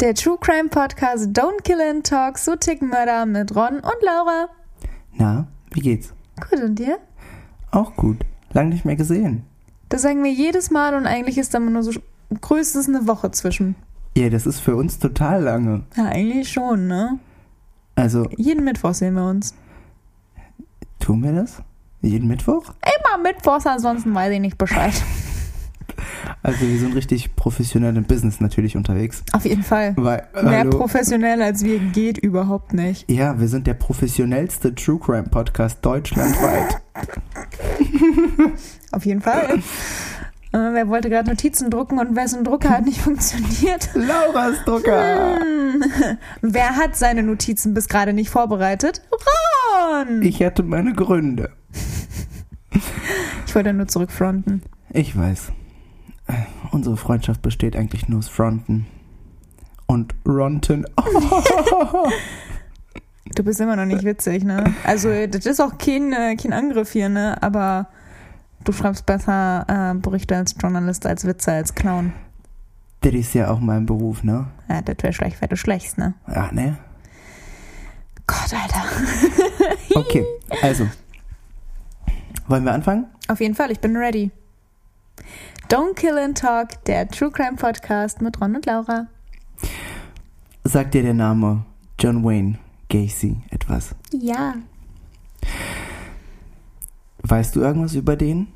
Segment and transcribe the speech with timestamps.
[0.00, 4.48] Der True Crime Podcast Don't Kill and Talk, so ticken Mörder mit Ron und Laura.
[5.14, 6.12] Na, wie geht's?
[6.38, 6.98] Gut, und dir?
[7.70, 8.18] Auch gut.
[8.52, 9.44] Lang nicht mehr gesehen.
[9.88, 11.92] Das sagen wir jedes Mal und eigentlich ist da nur so
[12.42, 13.74] größtens eine Woche zwischen.
[14.14, 15.84] Ja, das ist für uns total lange.
[15.96, 17.18] Ja, eigentlich schon, ne?
[17.94, 19.54] Also, Jeden Mittwoch sehen wir uns.
[20.98, 21.62] tun wir das?
[22.02, 22.74] Jeden Mittwoch?
[22.84, 24.92] Immer Mittwochs, ansonsten weiß ich nicht Bescheid.
[26.42, 29.22] Also, wir sind richtig professionell im Business natürlich unterwegs.
[29.32, 29.94] Auf jeden Fall.
[29.96, 30.70] Weil, Mehr hallo.
[30.70, 33.10] professionell als wir geht überhaupt nicht.
[33.10, 36.80] Ja, wir sind der professionellste True Crime Podcast deutschlandweit.
[38.92, 39.58] Auf jeden Fall.
[40.52, 43.90] Äh, wer wollte gerade Notizen drucken und wessen Drucker hat nicht funktioniert?
[43.94, 45.38] Lauras Drucker!
[45.40, 45.84] Hm.
[46.40, 49.02] Wer hat seine Notizen bis gerade nicht vorbereitet?
[49.10, 50.22] Ron!
[50.22, 51.50] Ich, Ich hatte meine Gründe.
[53.52, 54.62] wollte nur zurückfronten.
[54.90, 55.52] Ich weiß.
[56.70, 58.86] Unsere Freundschaft besteht eigentlich nur aus Fronten.
[59.86, 60.84] Und Ronten.
[63.34, 64.72] Du bist immer noch nicht witzig, ne?
[64.84, 67.36] Also, das ist auch kein, äh, kein Angriff hier, ne?
[67.42, 67.88] Aber
[68.64, 72.12] du schreibst besser äh, Berichte als Journalist, als Witze, als Clown.
[73.00, 74.46] Das ist ja auch mein Beruf, ne?
[74.68, 76.14] Ja, das wäre schlecht, wenn du schlägst, ne?
[76.28, 76.78] Ja, ne?
[78.26, 78.84] Gott, Alter.
[79.94, 80.24] Okay,
[80.62, 80.88] also.
[82.48, 83.06] Wollen wir anfangen?
[83.28, 84.30] Auf jeden Fall, ich bin ready.
[85.68, 89.08] Don't Kill and Talk, der True Crime Podcast mit Ron und Laura.
[90.64, 91.64] Sagt dir der Name
[91.98, 93.94] John Wayne Gacy etwas?
[94.12, 94.54] Ja.
[97.22, 98.48] Weißt du irgendwas über den?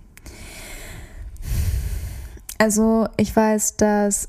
[2.59, 4.29] Also, ich weiß, dass.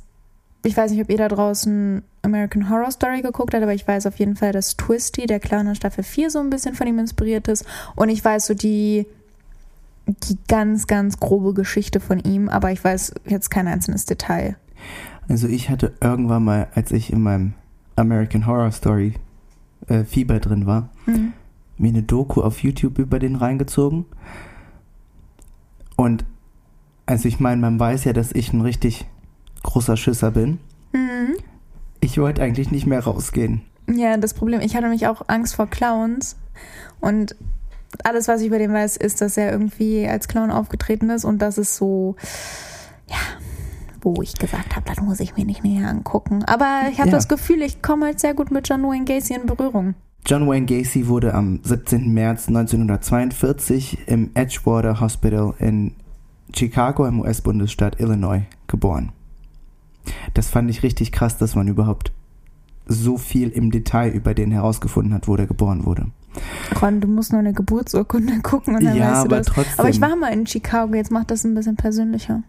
[0.64, 4.06] Ich weiß nicht, ob ihr da draußen American Horror Story geguckt habt, aber ich weiß
[4.06, 7.00] auf jeden Fall, dass Twisty, der Clown in Staffel 4, so ein bisschen von ihm
[7.00, 7.66] inspiriert ist.
[7.96, 9.08] Und ich weiß so die,
[10.08, 14.58] die ganz, ganz grobe Geschichte von ihm, aber ich weiß jetzt kein einzelnes Detail.
[15.30, 17.54] Also ich hatte irgendwann mal, als ich in meinem
[17.96, 19.14] American Horror Story
[19.88, 21.34] äh, Fieber drin war, Mhm.
[21.78, 24.06] mir eine Doku auf YouTube über den reingezogen.
[25.96, 26.26] Und
[27.06, 29.06] also ich meine, man weiß ja, dass ich ein richtig
[29.64, 30.60] großer Schisser bin.
[30.94, 31.36] Mhm.
[32.00, 33.62] Ich wollte eigentlich nicht mehr rausgehen.
[33.92, 36.38] Ja, das Problem, ich hatte nämlich auch Angst vor Clowns
[37.00, 37.36] und
[38.04, 41.42] alles, was ich über den weiß, ist, dass er irgendwie als Clown aufgetreten ist und
[41.42, 42.16] das ist so,
[43.08, 43.18] ja,
[44.02, 46.44] wo ich gesagt habe, das muss ich mir nicht näher angucken.
[46.46, 47.16] Aber ich habe Ja.
[47.16, 49.94] das Gefühl, ich komme halt sehr gut mit John Wayne Gacy in Berührung.
[50.26, 52.14] John Wayne Gacy wurde am 17.
[52.14, 55.96] März 1942 im Edgewater Hospital in
[56.56, 59.12] Chicago im US-Bundesstaat Illinois geboren.
[60.34, 62.12] Das fand ich richtig krass, dass man überhaupt
[62.88, 66.08] so viel im Detail über den herausgefunden hat, wo der geboren wurde.
[66.82, 69.48] Ron, du musst nur eine Geburtsurkunde gucken und dann Ja, weißt du aber das.
[69.48, 69.80] trotzdem.
[69.80, 72.44] Aber ich war mal in Chicago, jetzt macht das ein bisschen persönlicher.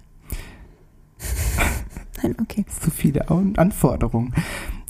[2.22, 2.64] Nein, okay.
[2.80, 4.34] Zu viele An- Anforderungen.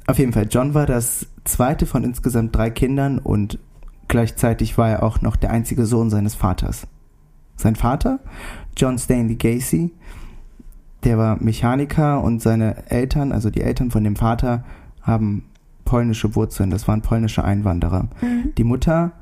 [0.07, 3.59] Auf jeden Fall, John war das zweite von insgesamt drei Kindern und
[4.09, 6.87] gleichzeitig war er auch noch der einzige Sohn seines Vaters.
[7.57, 8.19] Sein Vater,
[8.77, 9.93] John Stanley Gacy,
[11.05, 14.65] der war Mechaniker und seine Eltern, also die Eltern von dem Vater,
[15.03, 15.45] haben
[15.93, 16.71] polnische Wurzeln.
[16.71, 18.09] Das waren polnische Einwanderer.
[18.23, 18.55] Mhm.
[18.57, 19.13] Die Mutter,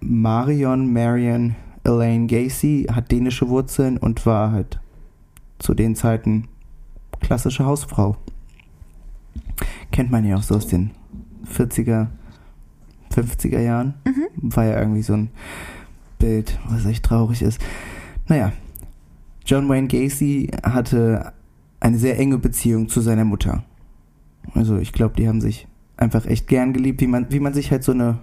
[0.00, 4.78] Marion Marion Elaine Gacy, hat dänische Wurzeln und war halt
[5.58, 6.48] zu den Zeiten
[7.20, 8.18] klassische Hausfrau.
[9.90, 10.90] Kennt man ja auch so aus den
[11.50, 12.08] 40er,
[13.14, 13.94] 50er Jahren.
[14.04, 14.54] Mhm.
[14.54, 15.30] War ja irgendwie so ein
[16.18, 17.58] Bild, was echt traurig ist.
[18.28, 18.52] Naja,
[19.46, 21.32] John Wayne Gacy hatte
[21.80, 23.64] eine sehr enge Beziehung zu seiner Mutter.
[24.52, 27.70] Also ich glaube, die haben sich einfach echt gern geliebt, wie man, wie man sich
[27.70, 28.18] halt so eine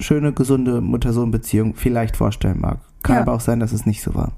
[0.00, 2.78] schöne, gesunde Mutter-Sohn-Beziehung vielleicht vorstellen mag.
[3.02, 3.22] Kann Ja.
[3.22, 4.32] aber auch sein, dass es nicht so war.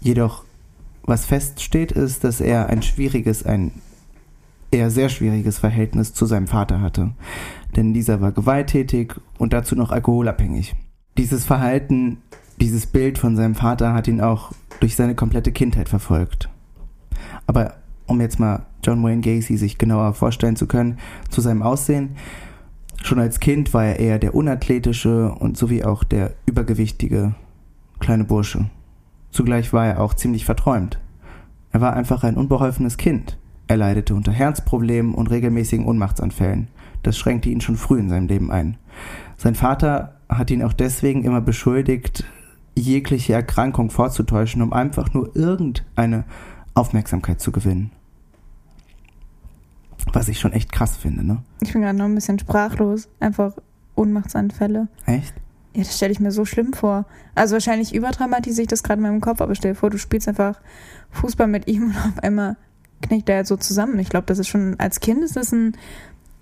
[0.00, 0.44] Jedoch,
[1.02, 3.72] was feststeht, ist, dass er ein schwieriges, ein
[4.70, 7.10] eher sehr schwieriges Verhältnis zu seinem Vater hatte.
[7.76, 10.74] Denn dieser war gewalttätig und dazu noch alkoholabhängig.
[11.16, 12.18] Dieses Verhalten,
[12.60, 16.48] dieses Bild von seinem Vater hat ihn auch durch seine komplette Kindheit verfolgt.
[17.46, 17.74] Aber
[18.08, 20.98] um jetzt mal John Wayne Gacy sich genauer vorstellen zu können,
[21.30, 22.16] zu seinem Aussehen,
[23.02, 27.34] schon als Kind war er eher der unathletische und sowie auch der übergewichtige
[28.00, 28.70] kleine Bursche.
[29.30, 30.98] Zugleich war er auch ziemlich verträumt.
[31.70, 33.38] Er war einfach ein unbeholfenes Kind.
[33.66, 36.68] Er leidete unter Herzproblemen und regelmäßigen Ohnmachtsanfällen.
[37.02, 38.78] Das schränkte ihn schon früh in seinem Leben ein.
[39.36, 42.24] Sein Vater hat ihn auch deswegen immer beschuldigt,
[42.74, 46.24] jegliche Erkrankung vorzutäuschen, um einfach nur irgendeine
[46.74, 47.90] Aufmerksamkeit zu gewinnen.
[50.14, 51.42] Was ich schon echt krass finde, ne?
[51.60, 53.08] Ich bin gerade noch ein bisschen sprachlos.
[53.20, 53.52] Einfach
[53.94, 54.88] Ohnmachtsanfälle.
[55.06, 55.34] Echt?
[55.74, 57.06] Ja, das stelle ich mir so schlimm vor.
[57.34, 60.28] Also wahrscheinlich überdramatisiere ich das gerade in meinem Kopf, aber stell dir vor, du spielst
[60.28, 60.60] einfach
[61.10, 62.56] Fußball mit ihm und auf einmal
[63.02, 63.98] knickt er so zusammen.
[63.98, 65.76] Ich glaube, das ist schon, als Kind ist das ein,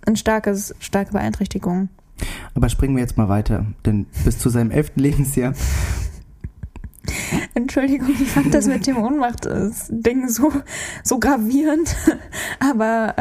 [0.06, 1.88] ein starkes, starke Beeinträchtigung.
[2.54, 5.52] Aber springen wir jetzt mal weiter, denn bis zu seinem elften Lebensjahr.
[7.54, 10.52] Entschuldigung, ich fand das mit dem Ohnmacht-Ding so,
[11.02, 11.96] so gravierend.
[12.60, 13.14] Aber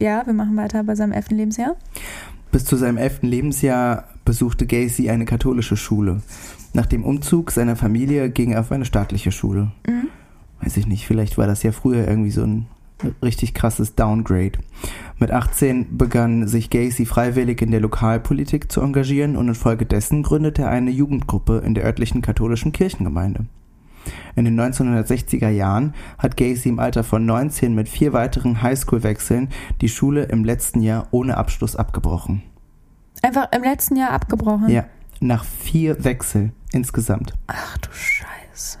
[0.00, 1.76] äh, ja, wir machen weiter bei seinem elften Lebensjahr.
[2.50, 6.22] Bis zu seinem elften Lebensjahr besuchte Gacy eine katholische Schule.
[6.72, 9.72] Nach dem Umzug seiner Familie ging er auf eine staatliche Schule.
[9.86, 10.08] Mhm.
[10.60, 12.66] Weiß ich nicht, vielleicht war das ja früher irgendwie so ein
[13.22, 14.58] richtig krasses Downgrade.
[15.20, 20.70] Mit 18 begann sich Gacy freiwillig in der Lokalpolitik zu engagieren und infolgedessen gründete er
[20.70, 23.46] eine Jugendgruppe in der örtlichen katholischen Kirchengemeinde.
[24.36, 29.48] In den 1960er Jahren hat Gacy im Alter von 19 mit vier weiteren Highschool-Wechseln
[29.80, 32.42] die Schule im letzten Jahr ohne Abschluss abgebrochen.
[33.22, 34.68] Einfach im letzten Jahr abgebrochen?
[34.68, 34.84] Ja,
[35.18, 37.34] nach vier Wechsel insgesamt.
[37.48, 38.78] Ach du Scheiße.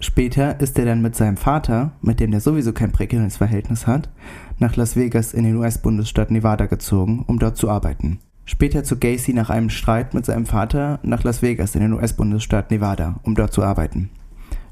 [0.00, 4.10] Später ist er dann mit seinem Vater, mit dem er sowieso kein prekäres Verhältnis hat,
[4.58, 8.18] nach Las Vegas in den US-Bundesstaat Nevada gezogen, um dort zu arbeiten.
[8.46, 12.70] Später zog Gacy nach einem Streit mit seinem Vater nach Las Vegas in den US-Bundesstaat
[12.70, 14.10] Nevada, um dort zu arbeiten.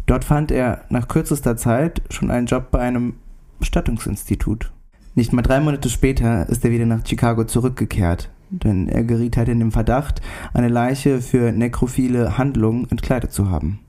[0.06, 3.14] Dort fand er nach kürzester Zeit schon einen Job bei einem
[3.60, 4.72] Bestattungsinstitut.
[5.14, 9.48] Nicht mal drei Monate später ist er wieder nach Chicago zurückgekehrt, denn er geriet halt
[9.48, 10.20] in den Verdacht,
[10.52, 13.80] eine Leiche für nekrophile Handlungen entkleidet zu haben.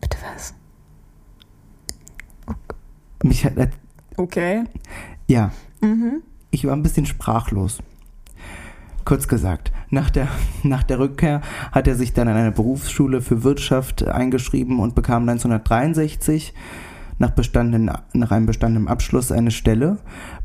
[0.00, 0.54] Bitte was?
[3.22, 3.54] Mich hat.
[4.16, 4.64] Okay.
[5.26, 5.52] Ja.
[5.80, 6.22] Mhm.
[6.50, 7.78] Ich war ein bisschen sprachlos.
[9.04, 10.28] Kurz gesagt, nach der,
[10.62, 11.40] nach der Rückkehr
[11.72, 16.54] hat er sich dann an eine Berufsschule für Wirtschaft eingeschrieben und bekam 1963
[17.18, 19.98] nach, bestandenen, nach einem bestandenen Abschluss eine Stelle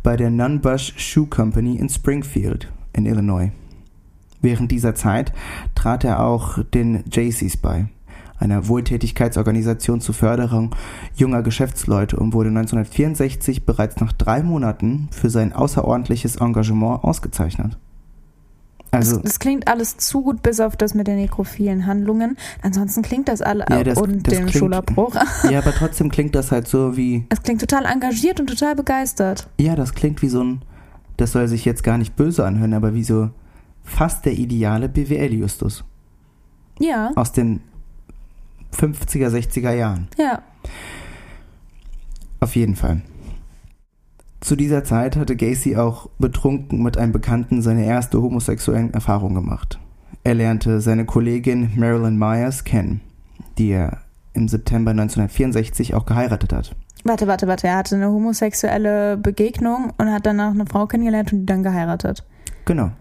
[0.04, 3.52] bei der Nunbush Shoe Company in Springfield in Illinois.
[4.42, 5.34] Während dieser Zeit
[5.76, 7.88] trat er auch den Jaycees bei,
[8.40, 10.76] einer Wohltätigkeitsorganisation zur Förderung
[11.16, 17.78] junger Geschäftsleute und wurde 1964 bereits nach drei Monaten für sein außerordentliches Engagement ausgezeichnet.
[18.92, 22.38] Also, das, das, klingt alles zu gut, bis auf das mit den nekrophilen Handlungen.
[22.62, 25.16] Ansonsten klingt das alle ja, das, und das dem klingt, Schulabbruch.
[25.52, 27.26] Ja, aber trotzdem klingt das halt so wie.
[27.30, 29.48] Es klingt total engagiert und total begeistert.
[29.60, 30.62] Ja, das klingt wie so ein.
[31.18, 33.30] Das soll sich jetzt gar nicht böse anhören, aber wie so
[33.84, 35.84] fast der ideale BWL-Justus.
[36.80, 37.12] Ja.
[37.16, 37.62] Aus den
[38.78, 40.08] 50er, 60er Jahren.
[40.18, 40.42] Ja.
[42.40, 43.02] Auf jeden Fall.
[44.40, 49.80] Zu dieser Zeit hatte Gacy auch betrunken mit einem Bekannten seine erste homosexuellen Erfahrung gemacht.
[50.24, 53.02] Er lernte seine Kollegin Marilyn Myers kennen,
[53.58, 54.02] die er
[54.34, 56.76] im September 1964 auch geheiratet hat.
[57.04, 57.68] Warte, warte, warte.
[57.68, 62.24] Er hatte eine homosexuelle Begegnung und hat danach eine Frau kennengelernt und die dann geheiratet.
[62.66, 62.92] Genau.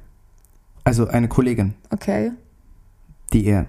[0.84, 1.75] Also eine Kollegin.
[1.90, 2.32] Okay.
[3.32, 3.67] Die er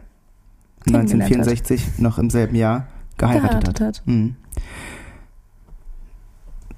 [0.88, 2.00] 1964 hat.
[2.00, 2.88] noch im selben Jahr
[3.18, 3.88] geheiratet, geheiratet hat.
[4.00, 4.08] hat.
[4.08, 4.36] Mhm.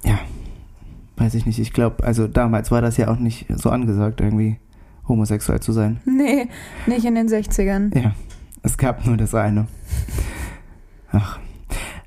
[0.03, 0.19] Ja,
[1.17, 1.59] weiß ich nicht.
[1.59, 4.57] Ich glaube, also damals war das ja auch nicht so angesagt, irgendwie
[5.07, 6.00] homosexuell zu sein.
[6.06, 6.47] Nee,
[6.85, 7.97] nicht in den 60ern.
[7.97, 8.13] Ja,
[8.63, 9.67] es gab nur das eine.
[11.11, 11.39] Ach.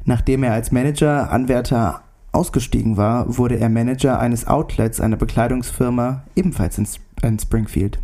[0.04, 2.02] Nachdem er als Manager, Anwärter
[2.32, 6.88] ausgestiegen war, wurde er Manager eines Outlets einer Bekleidungsfirma, ebenfalls in,
[7.22, 7.98] in Springfield.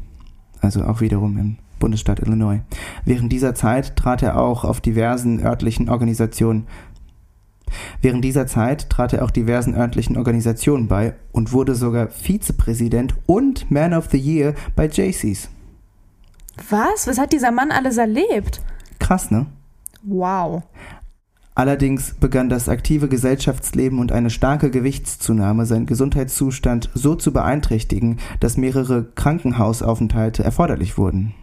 [0.61, 2.61] Also auch wiederum im Bundesstaat Illinois.
[3.05, 6.67] Während dieser Zeit trat er auch auf diversen örtlichen Organisationen
[8.01, 13.71] Während dieser Zeit trat er auch diversen örtlichen Organisationen bei und wurde sogar Vizepräsident und
[13.71, 15.49] Man of the Year bei Jaycees.
[16.71, 17.07] Was?
[17.07, 18.61] Was hat dieser Mann alles erlebt?
[18.99, 19.47] Krass, ne?
[20.03, 20.63] Wow.
[21.55, 28.57] Allerdings begann das aktive Gesellschaftsleben und eine starke Gewichtszunahme seinen Gesundheitszustand so zu beeinträchtigen, dass
[28.57, 31.35] mehrere Krankenhausaufenthalte erforderlich wurden.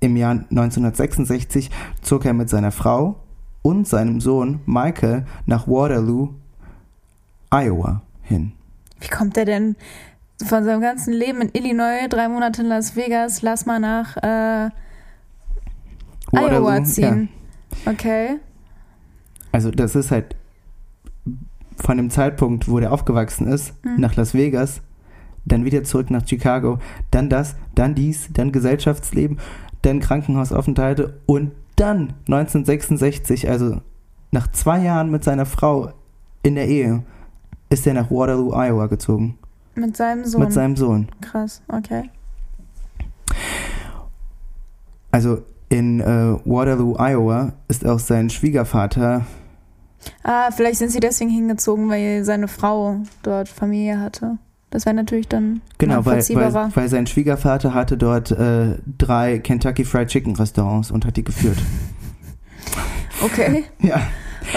[0.00, 3.16] Im Jahr 1966 zog er mit seiner Frau
[3.62, 6.30] und seinem Sohn Michael nach Waterloo,
[7.50, 8.52] Iowa hin.
[9.00, 9.76] Wie kommt er denn
[10.44, 14.70] von seinem ganzen Leben in Illinois, drei Monate in Las Vegas, lass mal nach äh,
[16.32, 17.28] Iowa ziehen?
[17.84, 17.92] Ja.
[17.92, 18.38] Okay.
[19.52, 20.36] Also das ist halt
[21.76, 24.00] von dem Zeitpunkt, wo der aufgewachsen ist, mhm.
[24.00, 24.80] nach Las Vegas,
[25.44, 26.78] dann wieder zurück nach Chicago,
[27.10, 29.38] dann das, dann dies, dann Gesellschaftsleben,
[29.82, 33.80] dann Krankenhausaufenthalte und dann 1966, also
[34.30, 35.92] nach zwei Jahren mit seiner Frau
[36.42, 37.02] in der Ehe,
[37.70, 39.38] ist er nach Waterloo, Iowa gezogen.
[39.74, 40.40] Mit seinem Sohn.
[40.40, 41.08] Mit seinem Sohn.
[41.20, 42.10] Krass, okay.
[45.10, 49.24] Also in äh, Waterloo, Iowa ist auch sein Schwiegervater.
[50.22, 54.38] Ah, vielleicht sind sie deswegen hingezogen, weil seine Frau dort Familie hatte.
[54.70, 59.84] Das wäre natürlich dann genau, weil, weil, weil sein Schwiegervater hatte dort äh, drei Kentucky
[59.84, 61.58] Fried Chicken Restaurants und hat die geführt.
[63.22, 63.64] Okay.
[63.80, 64.00] ja.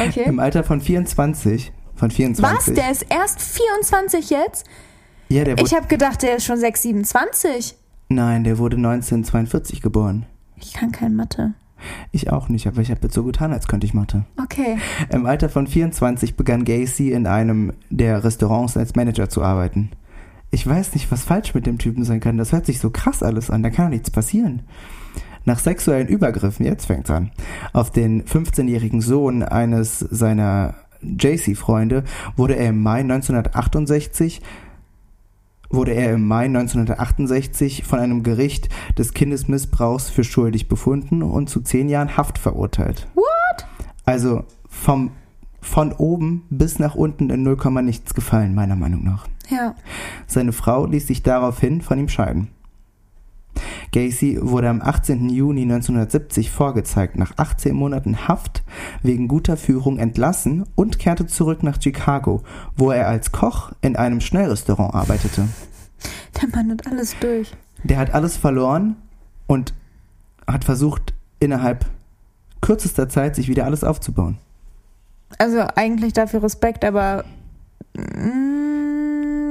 [0.07, 0.23] Okay.
[0.25, 2.57] Im Alter von 24, von 24.
[2.57, 2.73] Was?
[2.73, 4.65] Der ist erst 24 jetzt?
[5.29, 7.75] Ja, der wurde, Ich habe gedacht, der ist schon 6, 27.
[8.09, 10.25] nein, der wurde 1942 geboren.
[10.55, 11.55] Ich kann kein Mathe.
[12.11, 14.23] Ich auch nicht, aber ich habe jetzt so getan, als könnte ich Mathe.
[14.41, 14.77] Okay.
[15.09, 19.91] Im Alter von 24 begann Gacy in einem der Restaurants als Manager zu arbeiten.
[20.53, 22.37] Ich weiß nicht, was falsch mit dem Typen sein kann.
[22.37, 23.63] Das hört sich so krass alles an.
[23.63, 24.61] Da kann doch nichts passieren.
[25.45, 27.31] Nach sexuellen Übergriffen, jetzt fängt's an,
[27.73, 32.03] auf den 15-jährigen Sohn eines seiner JC-Freunde
[32.37, 34.41] wurde er im Mai 1968
[35.71, 41.61] wurde er im Mai 1968 von einem Gericht des Kindesmissbrauchs für schuldig befunden und zu
[41.61, 43.07] zehn Jahren Haft verurteilt.
[43.15, 43.65] What?
[44.05, 45.09] Also vom,
[45.61, 49.27] von oben bis nach unten in 0, nichts gefallen, meiner Meinung nach.
[49.53, 49.75] Ja.
[50.27, 52.49] Seine Frau ließ sich daraufhin von ihm scheiden.
[53.91, 55.29] Gacy wurde am 18.
[55.29, 58.63] Juni 1970 vorgezeigt, nach 18 Monaten Haft
[59.03, 62.41] wegen guter Führung entlassen und kehrte zurück nach Chicago,
[62.75, 65.47] wo er als Koch in einem Schnellrestaurant arbeitete.
[66.41, 67.51] Der Mann hat alles durch.
[67.83, 68.95] Der hat alles verloren
[69.45, 69.73] und
[70.47, 71.85] hat versucht, innerhalb
[72.61, 74.37] kürzester Zeit sich wieder alles aufzubauen.
[75.37, 77.25] Also eigentlich dafür Respekt, aber
[77.95, 78.82] mm,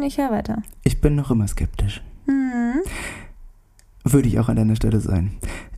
[0.03, 0.63] ich höre weiter.
[0.85, 2.03] Ich bin noch immer skeptisch.
[2.27, 2.83] Hm.
[4.05, 5.37] Würde ich auch an deiner Stelle sein.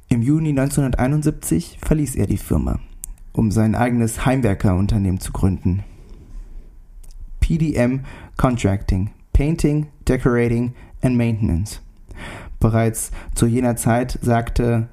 [0.08, 2.78] Im Juni 1971 verließ er die Firma,
[3.32, 5.82] um sein eigenes Heimwerkerunternehmen zu gründen.
[7.40, 8.00] PDM
[8.36, 11.80] Contracting, Painting, Decorating and Maintenance.
[12.60, 14.88] Bereits zu jener Zeit sagte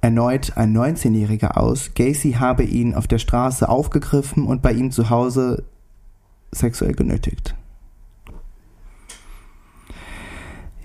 [0.00, 5.10] erneut ein 19-Jähriger aus, Gacy habe ihn auf der Straße aufgegriffen und bei ihm zu
[5.10, 5.64] Hause
[6.52, 7.54] sexuell genötigt.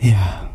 [0.02, 0.50] Ja.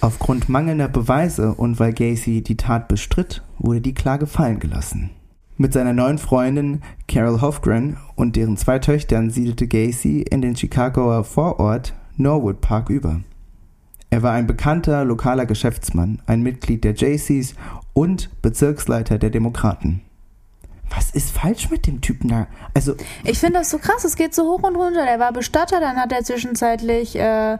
[0.00, 5.10] Aufgrund mangelnder Beweise und weil Gacy die Tat bestritt, wurde die Klage fallen gelassen.
[5.56, 11.24] Mit seiner neuen Freundin Carol Hofgren und deren zwei Töchtern siedelte Gacy in den Chicagoer
[11.24, 13.20] Vorort Norwood Park über.
[14.08, 17.54] Er war ein bekannter lokaler Geschäftsmann, ein Mitglied der JCs
[17.92, 20.00] und Bezirksleiter der Demokraten.
[20.94, 22.46] Was ist falsch mit dem Typen da?
[22.74, 22.94] Also,
[23.24, 25.04] Ich finde das so krass, es geht so hoch und runter.
[25.04, 27.58] Der war Bestatter, dann hat er zwischenzeitlich, äh,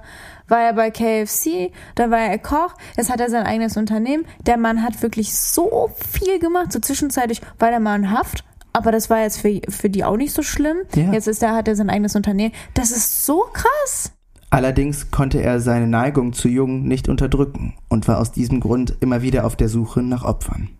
[0.48, 4.24] war er bei KFC, dann war er Koch, jetzt hat er sein eigenes Unternehmen.
[4.46, 6.72] Der Mann hat wirklich so viel gemacht.
[6.72, 10.16] So zwischenzeitlich war der mal in Haft, aber das war jetzt für, für die auch
[10.16, 10.78] nicht so schlimm.
[10.96, 11.12] Ja.
[11.12, 12.52] Jetzt ist er, hat er sein eigenes Unternehmen.
[12.74, 14.12] Das ist so krass.
[14.50, 19.22] allerdings konnte er seine Neigung zu Jungen nicht unterdrücken und war aus diesem Grund immer
[19.22, 20.70] wieder auf der Suche nach Opfern.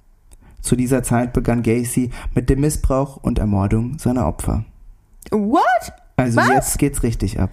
[0.61, 4.65] Zu dieser Zeit begann Gacy mit dem Missbrauch und Ermordung seiner Opfer.
[5.31, 5.93] What?
[6.17, 6.49] Also Was?
[6.49, 7.51] jetzt geht's richtig ab.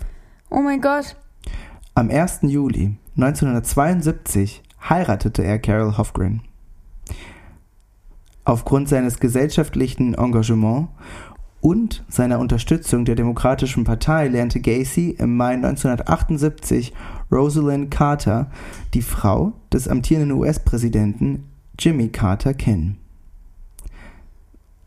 [0.50, 1.16] Oh mein Gott.
[1.96, 2.40] Am 1.
[2.44, 6.42] Juli 1972 heiratete er Carol Hofgren.
[8.46, 10.90] Aufgrund seines gesellschaftlichen Engagements
[11.60, 16.94] und seiner Unterstützung der Demokratischen Partei lernte Gacy im Mai 1978
[17.32, 18.50] Rosalind Carter,
[18.94, 21.46] die Frau des amtierenden US-Präsidenten
[21.80, 22.98] Jimmy Carter, kennen.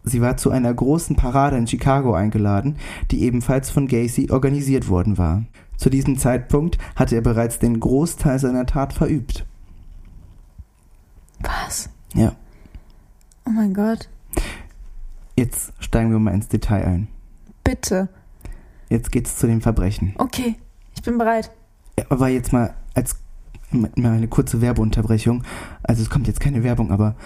[0.03, 2.77] Sie war zu einer großen Parade in Chicago eingeladen,
[3.11, 5.45] die ebenfalls von Gacy organisiert worden war.
[5.77, 9.47] Zu diesem Zeitpunkt hatte er bereits den Großteil seiner Tat verübt.
[11.41, 11.91] Was?
[12.15, 12.33] Ja,
[13.47, 14.09] Oh mein Gott.
[15.37, 17.09] jetzt steigen wir mal ins Detail ein.
[17.65, 18.09] Bitte.
[18.89, 20.15] Jetzt geht's zu den Verbrechen.
[20.19, 20.57] Okay,
[20.95, 21.51] ich bin bereit.
[22.09, 22.75] Aber jetzt mal
[23.73, 25.45] mal eine kurze Werbeunterbrechung.
[25.83, 27.17] Also es kommt jetzt keine Werbung, aber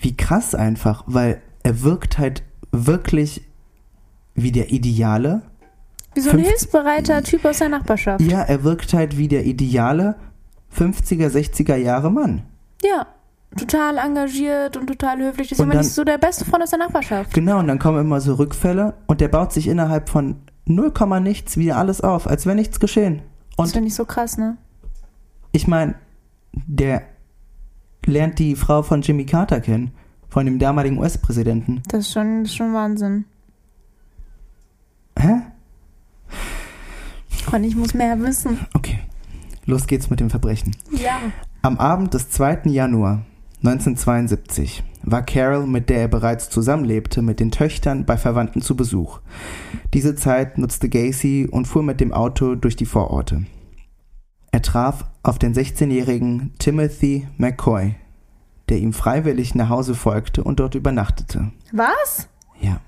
[0.00, 3.42] wie krass einfach, weil er wirkt halt wirklich
[4.34, 5.42] wie der ideale.
[6.14, 8.20] Wie so ein 50 hilfsbereiter Typ aus der Nachbarschaft.
[8.22, 10.16] Ja, er wirkt halt wie der ideale
[10.76, 12.42] 50er, 60er Jahre Mann.
[12.82, 13.06] Ja,
[13.56, 15.48] total engagiert und total höflich.
[15.48, 17.32] Deswegen Und bin dann- ich so der beste Freund aus der Nachbarschaft.
[17.34, 21.56] Genau, und dann kommen immer so Rückfälle und der baut sich innerhalb von 0, nichts
[21.56, 23.22] wieder alles auf, als wäre nichts geschehen.
[23.56, 24.56] Das Und finde ich so krass, ne?
[25.52, 25.94] Ich meine,
[26.52, 27.02] der
[28.06, 29.92] lernt die Frau von Jimmy Carter kennen,
[30.28, 31.82] von dem damaligen US-Präsidenten.
[31.88, 33.26] Das ist schon, das ist schon Wahnsinn.
[35.18, 35.42] Hä?
[37.52, 38.58] Und ich muss mehr wissen.
[38.72, 38.98] Okay,
[39.66, 40.74] los geht's mit dem Verbrechen.
[40.90, 41.18] Ja.
[41.60, 42.62] Am Abend des 2.
[42.64, 43.24] Januar
[43.58, 49.20] 1972 war Carol, mit der er bereits zusammenlebte, mit den Töchtern bei Verwandten zu Besuch.
[49.92, 53.44] Diese Zeit nutzte Gacy und fuhr mit dem Auto durch die Vororte.
[54.52, 57.94] Er traf auf den 16-jährigen Timothy McCoy,
[58.68, 61.50] der ihm freiwillig nach Hause folgte und dort übernachtete.
[61.72, 62.28] Was?
[62.60, 62.80] Ja.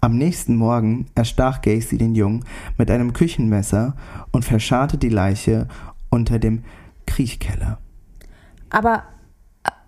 [0.00, 2.44] Am nächsten Morgen erstach Gacy den Jungen
[2.76, 3.96] mit einem Küchenmesser
[4.30, 5.66] und verscharrte die Leiche
[6.10, 6.62] unter dem
[7.06, 7.78] Kriechkeller.
[8.70, 9.02] Aber,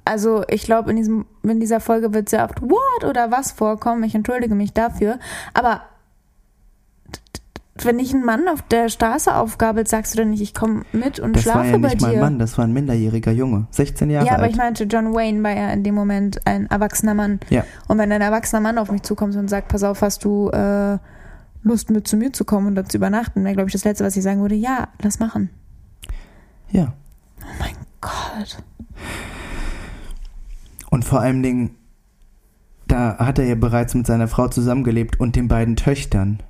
[0.05, 4.03] also ich glaube, in, diesem, in dieser Folge wird sehr oft What oder was vorkommen.
[4.03, 5.21] Ich entschuldige mich dafür.
[5.55, 5.83] Aber
[7.77, 11.19] wenn ich einen Mann auf der Straße aufgabelt, sagst du dann nicht, ich komme mit
[11.19, 12.07] und Das schlafe war ja bei nicht dir.
[12.07, 13.67] mal ein Mann, das war ein minderjähriger Junge.
[13.71, 14.53] 16 Jahre ja, aber alt.
[14.53, 17.41] ich meinte, John Wayne war ja in dem Moment ein erwachsener Mann.
[17.49, 17.65] Ja.
[17.89, 20.99] Und wenn ein erwachsener Mann auf mich zukommt und sagt, pass auf, hast du äh,
[21.63, 24.05] Lust mit zu mir zu kommen und dort zu übernachten, wäre, glaube ich, das Letzte,
[24.05, 25.51] was ich sagen würde, ja, lass machen.
[26.71, 26.93] ja.
[27.43, 28.63] Oh mein Gott.
[30.91, 31.77] Und vor allen Dingen,
[32.87, 36.43] da hat er ja bereits mit seiner Frau zusammengelebt und den beiden Töchtern.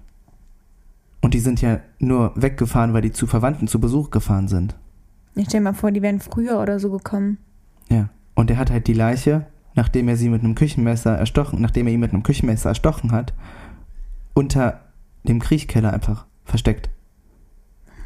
[1.20, 4.74] Und die sind ja nur weggefahren, weil die zu Verwandten zu Besuch gefahren sind.
[5.34, 7.38] Ich stell mir vor, die wären früher oder so gekommen.
[7.88, 8.08] Ja.
[8.34, 11.92] Und er hat halt die Leiche, nachdem er sie mit einem Küchenmesser erstochen, nachdem er
[11.92, 13.34] ihn mit einem Küchenmesser erstochen hat,
[14.34, 14.80] unter
[15.24, 16.88] dem Kriechkeller einfach versteckt.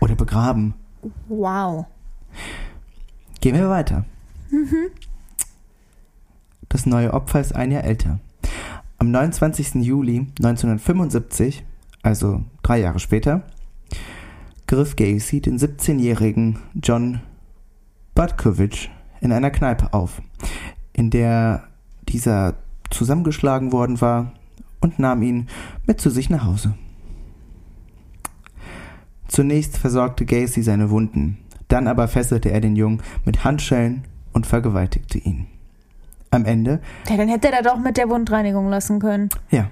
[0.01, 0.75] Oder begraben.
[1.29, 1.87] Wow.
[3.41, 4.05] Gehen wir weiter.
[6.69, 8.19] Das neue Opfer ist ein Jahr älter.
[8.99, 9.75] Am 29.
[9.77, 11.65] Juli 1975,
[12.05, 13.43] also drei Jahre später,
[14.67, 17.21] griff Gacy den 17-jährigen John
[18.15, 20.23] Butkovich in einer Kneipe auf,
[20.93, 21.65] in der
[22.09, 22.55] dieser
[22.91, 24.33] zusammengeschlagen worden war
[24.81, 25.49] und nahm ihn
[25.87, 26.75] mit zu sich nach Hause.
[29.27, 35.19] Zunächst versorgte Gacy seine Wunden, dann aber fesselte er den Jungen mit Handschellen und vergewaltigte
[35.19, 35.47] ihn.
[36.31, 39.31] Am Ende, Ja, dann hätte er da doch mit der Wundreinigung lassen können.
[39.51, 39.71] ja,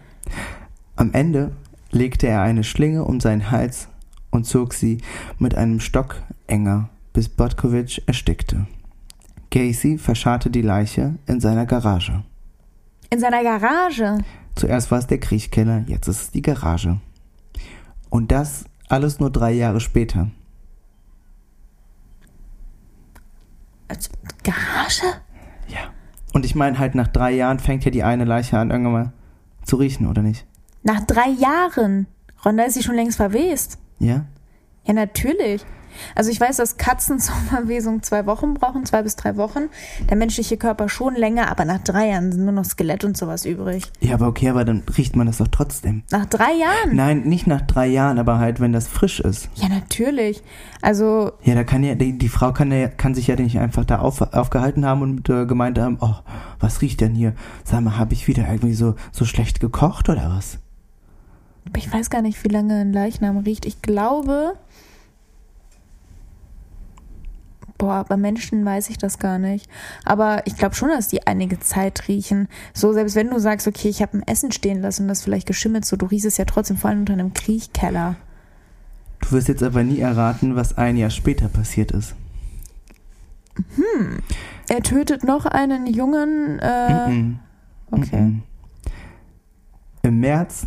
[0.97, 1.53] am Ende
[1.93, 3.89] legte er eine Schlinge um seinen Hals
[4.31, 4.99] und zog sie
[5.39, 8.67] mit einem Stock enger, bis Botkovich erstickte.
[9.51, 12.25] Gacy verscharrte die Leiche in seiner Garage.
[13.11, 14.19] In seiner Garage.
[14.55, 16.99] Zuerst war es der Kriechkeller, jetzt ist es die Garage.
[18.09, 20.31] Und das alles nur drei Jahre später.
[23.89, 24.11] Also,
[24.43, 25.07] Garage?
[25.69, 25.93] Ja.
[26.33, 29.13] Und ich meine halt, nach drei Jahren fängt ja die eine Leiche an, irgendwann mal
[29.65, 30.47] zu riechen, oder nicht?
[30.83, 32.07] Nach drei Jahren.
[32.45, 33.79] Ronda ist sie schon längst verwest.
[33.99, 34.25] Ja?
[34.85, 35.65] Ja, natürlich.
[36.15, 39.69] Also ich weiß, dass Katzen zur Verwesung zwei Wochen brauchen, zwei bis drei Wochen.
[40.09, 43.45] Der menschliche Körper schon länger, aber nach drei Jahren sind nur noch Skelett und sowas
[43.45, 43.85] übrig.
[44.01, 46.03] Ja, aber okay, aber dann riecht man das doch trotzdem.
[46.11, 46.97] Nach drei Jahren?
[46.97, 49.49] Nein, nicht nach drei Jahren, aber halt, wenn das frisch ist.
[49.55, 50.43] Ja, natürlich.
[50.81, 53.85] Also, Ja, da kann ja, die, die Frau kann, ja, kann sich ja nicht einfach
[53.85, 56.15] da auf, aufgehalten haben und äh, gemeint haben, oh,
[56.59, 57.35] was riecht denn hier?
[57.65, 60.59] Sag mal, habe ich wieder irgendwie so, so schlecht gekocht oder was?
[61.77, 63.67] Ich weiß gar nicht, wie lange ein Leichnam riecht.
[63.67, 64.55] Ich glaube.
[67.79, 69.69] Boah, bei Menschen weiß ich das gar nicht.
[70.05, 72.47] Aber ich glaube schon, dass die einige Zeit riechen.
[72.75, 75.49] So, selbst wenn du sagst, okay, ich habe ein Essen stehen lassen und das vielleicht
[75.49, 78.15] geschimmelt, so, du riechst es ja trotzdem vor allem unter einem Kriechkeller.
[79.21, 82.15] Du wirst jetzt aber nie erraten, was ein Jahr später passiert ist.
[84.69, 86.59] Er tötet noch einen Jungen.
[86.61, 87.39] Äh, Mhm.
[87.91, 88.21] okay.
[88.21, 88.43] Mhm.
[90.03, 90.67] Im März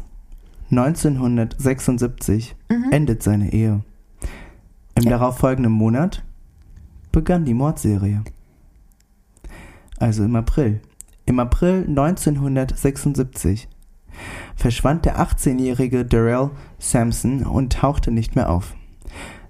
[0.69, 2.91] 1976 Mhm.
[2.91, 3.81] endet seine Ehe.
[4.95, 5.11] Im Ja.
[5.11, 6.23] darauffolgenden Monat
[7.11, 8.23] begann die Mordserie.
[9.99, 10.81] Also im April.
[11.25, 13.67] Im April 1976
[14.55, 18.75] verschwand der 18-jährige Darrell Sampson und tauchte nicht mehr auf.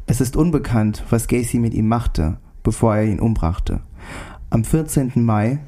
[0.07, 3.81] Es ist unbekannt, was Gacy mit ihm machte, bevor er ihn umbrachte.
[4.49, 5.11] Am 14.
[5.25, 5.59] Mai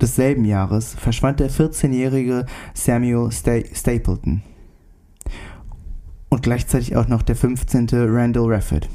[0.00, 4.42] desselben Jahres verschwand der 14-jährige Samuel Sta Stapleton
[6.48, 7.88] gleichzeitig auch noch der 15.
[7.92, 8.88] Randall Rafford.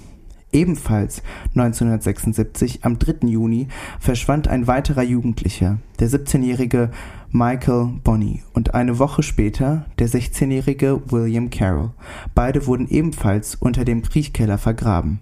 [0.52, 3.28] Ebenfalls 1976, am 3.
[3.28, 3.68] Juni,
[4.00, 6.90] verschwand ein weiterer Jugendlicher, der 17-jährige
[7.30, 11.92] Michael Bonney, und eine Woche später der 16-jährige William Carroll.
[12.34, 15.20] Beide wurden ebenfalls unter dem Kriechkeller vergraben.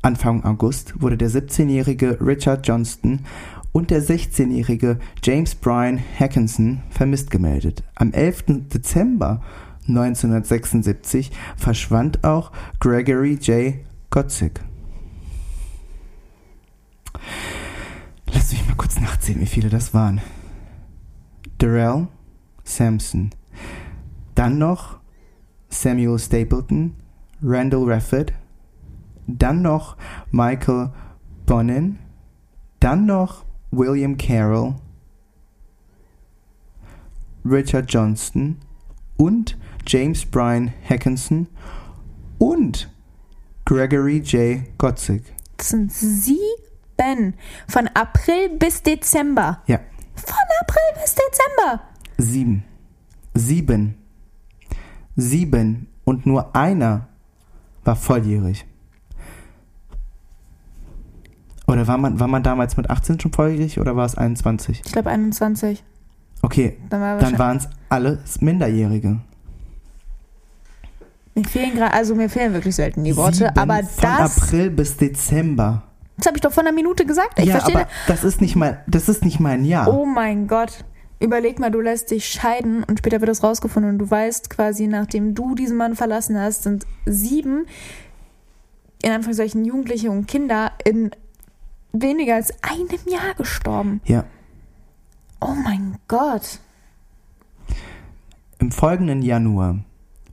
[0.00, 3.22] Anfang August wurde der 17-jährige Richard Johnston
[3.72, 7.82] und der 16-jährige James Brian Hackinson vermisst gemeldet.
[7.96, 8.44] Am 11.
[8.72, 9.42] Dezember
[9.88, 13.74] 1976 verschwand auch Gregory J.
[14.10, 14.60] Gotzig.
[18.32, 20.20] Lass mich mal kurz nachzählen, wie viele das waren.
[21.58, 22.08] Darrell
[22.64, 23.30] Sampson.
[24.34, 24.98] Dann noch
[25.68, 26.94] Samuel Stapleton,
[27.42, 28.32] Randall Rafford.
[29.26, 29.96] Dann noch
[30.30, 30.90] Michael
[31.46, 31.98] Bonin.
[32.80, 34.76] Dann noch William Carroll.
[37.44, 38.56] Richard Johnston
[39.16, 39.56] und
[39.88, 41.48] James Brian Hackinson
[42.38, 42.90] und
[43.64, 44.60] Gregory J.
[44.78, 45.22] Gotzig.
[45.56, 47.34] Das sind sieben.
[47.68, 49.62] Von April bis Dezember.
[49.66, 49.80] Ja,
[50.14, 51.80] Von April bis Dezember.
[52.18, 52.64] sieben.
[53.34, 53.94] Sieben.
[55.16, 55.86] Sieben.
[56.04, 57.08] Und nur einer
[57.84, 58.66] war volljährig.
[61.66, 64.82] Oder war man, war man damals mit 18 schon volljährig oder war es 21?
[64.84, 65.84] Ich glaube 21.
[66.42, 69.20] Okay, Dann, war dann waren es alles Minderjährige.
[71.38, 74.70] Mir fehlen gerade, also mir fehlen wirklich selten die Worte, Sieben aber von das, April
[74.70, 75.82] bis Dezember.
[76.16, 77.38] das habe ich doch vor einer Minute gesagt.
[77.38, 77.76] Ich ja, verstehe.
[77.76, 79.92] aber das ist nicht mal, das ist nicht mal ein Jahr.
[79.92, 80.84] Oh mein Gott.
[81.20, 84.86] Überleg mal, du lässt dich scheiden und später wird das rausgefunden und du weißt quasi,
[84.86, 87.66] nachdem du diesen Mann verlassen hast, sind sieben,
[89.02, 91.10] in Anführungszeichen Jugendliche und Kinder in
[91.92, 94.00] weniger als einem Jahr gestorben.
[94.04, 94.24] Ja.
[95.40, 96.60] Oh mein Gott.
[98.60, 99.78] Im folgenden Januar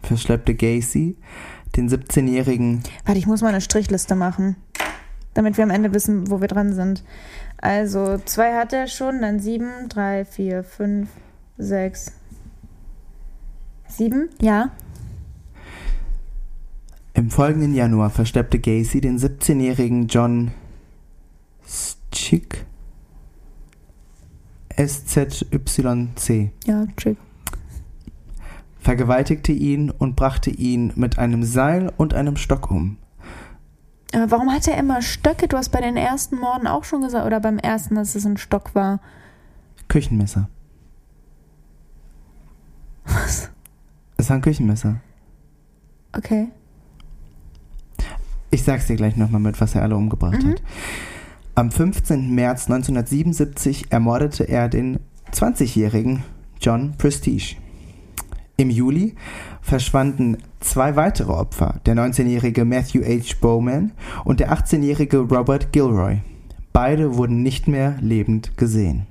[0.05, 1.17] verschleppte Gacy
[1.75, 4.55] den 17-jährigen Warte, ich muss mal eine Strichliste machen,
[5.33, 7.03] damit wir am Ende wissen, wo wir dran sind.
[7.57, 11.09] Also, zwei hat er schon, dann sieben, drei, vier, fünf,
[11.57, 12.13] sechs,
[13.87, 14.71] sieben, ja.
[17.13, 20.51] Im folgenden Januar verschleppte Gacy den 17-jährigen John
[22.13, 22.65] Schick
[24.77, 27.17] SZYC, Ja, Trick.
[28.86, 32.98] Vergewaltigte ihn und brachte ihn mit einem Seil und einem Stock um.
[34.13, 35.48] Aber warum hat er immer Stöcke?
[35.48, 38.38] Du hast bei den ersten Morden auch schon gesagt, oder beim ersten, dass es ein
[38.38, 39.00] Stock war.
[39.88, 40.48] Küchenmesser.
[43.06, 43.50] Was?
[44.17, 44.98] Es war ein Küchenmesser.
[46.15, 46.48] Okay.
[48.52, 50.52] Ich sag's dir gleich nochmal mit, was er alle umgebracht Mhm.
[50.52, 50.62] hat.
[51.56, 52.36] Am 15.
[52.36, 55.00] März 1977 ermordete er den
[55.32, 56.24] 20-jährigen
[56.62, 57.56] John Prestige.
[58.57, 59.15] Im Juli
[59.61, 63.35] verschwanden zwei weitere Opfer, der 19-jährige Matthew H.
[63.41, 63.91] Bowman
[64.23, 66.21] und der 18-jährige Robert Gilroy.
[66.71, 69.07] Beide wurden nicht mehr lebend gesehen.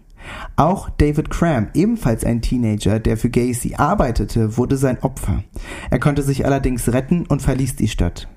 [0.57, 5.45] Auch David Cram, ebenfalls ein Teenager, der für Gacy arbeitete, wurde sein Opfer.
[5.91, 8.29] Er konnte sich allerdings retten und verließ die Stadt.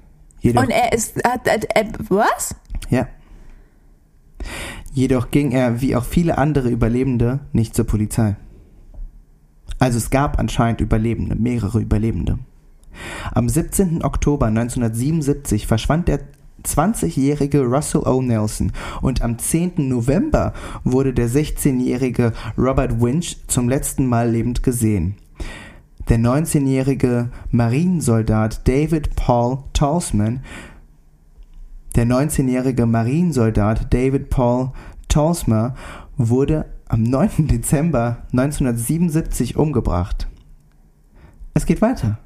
[0.41, 1.15] Jedoch Und er ist.
[1.23, 2.55] Hat, hat, äh, was?
[2.89, 3.07] ja.
[4.93, 8.35] Jedoch ging er, wie auch viele andere Überlebende, nicht zur Polizei.
[9.80, 12.39] Also es gab anscheinend Überlebende, mehrere Überlebende.
[13.32, 14.03] Am 17.
[14.03, 16.21] Oktober 1977 verschwand der
[16.63, 18.21] 20-jährige Russell O.
[18.21, 19.88] Nelson und am 10.
[19.88, 20.53] November
[20.84, 25.15] wurde der 16-jährige Robert Winch zum letzten Mal lebend gesehen.
[26.10, 30.41] Der 19-jährige Marinesoldat David Paul Tolsman
[31.97, 34.69] der 19-jährige Marinesoldat David Paul
[35.08, 35.73] Tolsma
[36.15, 37.47] wurde am 9.
[37.47, 40.28] Dezember 1977 umgebracht.
[41.54, 42.19] Es geht weiter.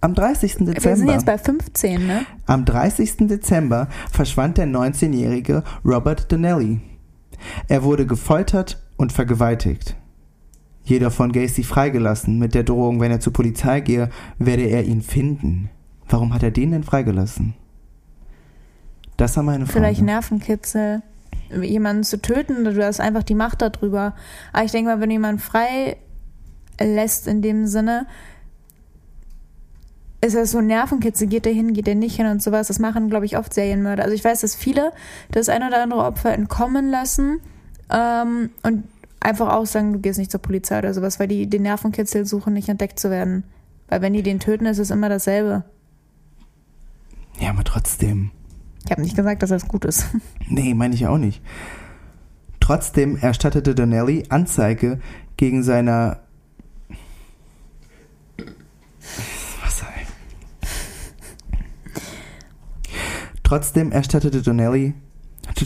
[0.00, 0.60] Am 30.
[0.60, 2.26] Wir sind Dezember, jetzt bei 15, ne?
[2.46, 3.28] am 30.
[3.28, 6.80] Dezember verschwand der 19-jährige Robert Donnelly.
[7.68, 9.96] Er wurde gefoltert und vergewaltigt.
[10.84, 15.00] Jedoch von Gacy freigelassen mit der Drohung, wenn er zur Polizei gehe, werde er ihn
[15.00, 15.70] finden.
[16.06, 17.54] Warum hat er den denn freigelassen?
[19.16, 19.78] Das war meine Frage.
[19.78, 21.02] Vielleicht Nervenkitzel.
[21.50, 24.14] Jemanden zu töten, du hast einfach die Macht darüber.
[24.52, 25.96] Aber ich denke mal, wenn du jemanden frei
[26.80, 28.06] lässt in dem Sinne,
[30.20, 32.68] ist das so ein Nervenkitzel, geht der hin, geht der nicht hin und sowas.
[32.68, 34.04] Das machen, glaube ich, oft Serienmörder.
[34.04, 34.92] Also ich weiß, dass viele
[35.30, 37.40] das ein oder andere Opfer entkommen lassen
[37.90, 38.84] ähm, und
[39.20, 42.54] einfach auch sagen, du gehst nicht zur Polizei oder sowas, weil die den Nervenkitzel suchen,
[42.54, 43.44] nicht entdeckt zu werden.
[43.88, 45.64] Weil wenn die den töten, ist es immer dasselbe.
[47.38, 48.30] Ja, aber trotzdem.
[48.84, 50.06] Ich habe nicht gesagt, dass das gut ist.
[50.48, 51.42] Nee, meine ich auch nicht.
[52.60, 55.00] Trotzdem erstattete Donnelly Anzeige
[55.36, 56.20] gegen seiner.
[58.38, 58.46] Ey.
[63.42, 64.94] Trotzdem erstattete Donnelly.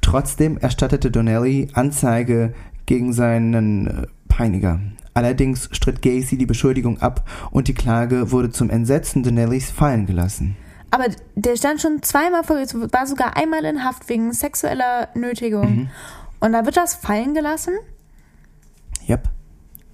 [0.00, 2.54] Trotzdem erstattete Donnelly Anzeige
[2.86, 4.80] gegen seinen äh, Peiniger.
[5.14, 10.56] Allerdings stritt Gacy die Beschuldigung ab und die Klage wurde zum Entsetzen Donnellys fallen gelassen.
[10.90, 15.76] Aber der stand schon zweimal vor, Gericht, war sogar einmal in Haft wegen sexueller Nötigung.
[15.76, 15.90] Mhm.
[16.40, 17.74] Und da wird das fallen gelassen?
[19.08, 19.28] Yep.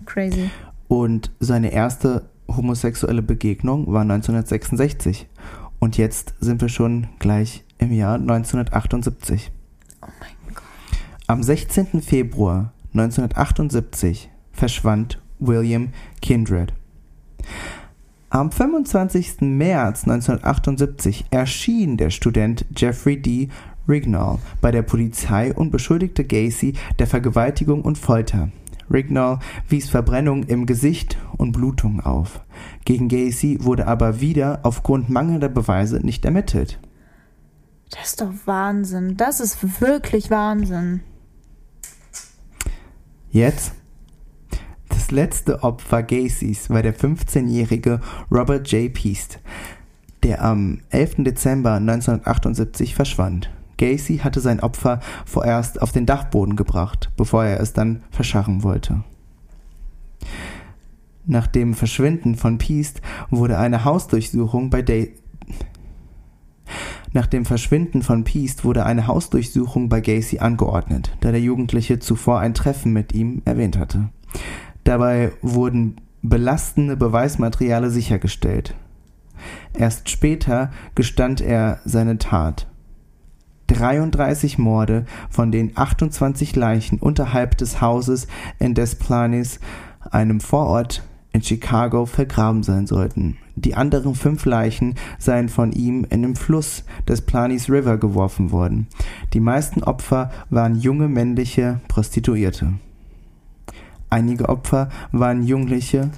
[0.06, 0.50] Crazy.
[0.88, 5.28] Und seine erste homosexuelle Begegnung war 1966.
[5.78, 9.52] Und jetzt sind wir schon gleich im Jahr 1978.
[10.02, 10.64] Oh mein Gott.
[11.26, 12.02] Am 16.
[12.02, 15.90] Februar 1978 verschwand William
[16.20, 16.72] Kindred.
[18.30, 19.40] Am 25.
[19.40, 23.48] März 1978 erschien der Student Jeffrey D.
[23.88, 28.50] Rignall bei der Polizei und beschuldigte Gacy der Vergewaltigung und Folter.
[28.90, 32.40] Rignall wies Verbrennung im Gesicht und Blutung auf.
[32.84, 36.78] Gegen Gacy wurde aber wieder aufgrund mangelnder Beweise nicht ermittelt.
[37.90, 39.16] Das ist doch Wahnsinn.
[39.16, 41.00] Das ist wirklich Wahnsinn.
[43.30, 43.77] Jetzt?
[45.08, 48.92] Das letzte Opfer Gacys war der 15-jährige Robert J.
[48.92, 49.40] Peast.
[50.22, 51.24] Der am 11.
[51.24, 53.48] Dezember 1978 verschwand.
[53.78, 59.02] Gacy hatte sein Opfer vorerst auf den Dachboden gebracht, bevor er es dann verscharren wollte.
[61.24, 65.14] Nach dem Verschwinden von Piest wurde eine Hausdurchsuchung bei Day
[67.14, 72.40] nach dem Verschwinden von Piest wurde eine Hausdurchsuchung bei Gacy angeordnet, da der Jugendliche zuvor
[72.40, 74.10] ein Treffen mit ihm erwähnt hatte.
[74.88, 78.74] Dabei wurden belastende Beweismateriale sichergestellt.
[79.74, 82.68] Erst später gestand er seine Tat.
[83.66, 89.60] 33 Morde, von denen 28 Leichen unterhalb des Hauses in Des Plaines,
[90.10, 93.36] einem Vorort in Chicago, vergraben sein sollten.
[93.56, 98.86] Die anderen fünf Leichen seien von ihm in den Fluss des Planis River geworfen worden.
[99.34, 102.72] Die meisten Opfer waren junge männliche Prostituierte.
[104.10, 106.10] Einige Opfer waren Jungliche,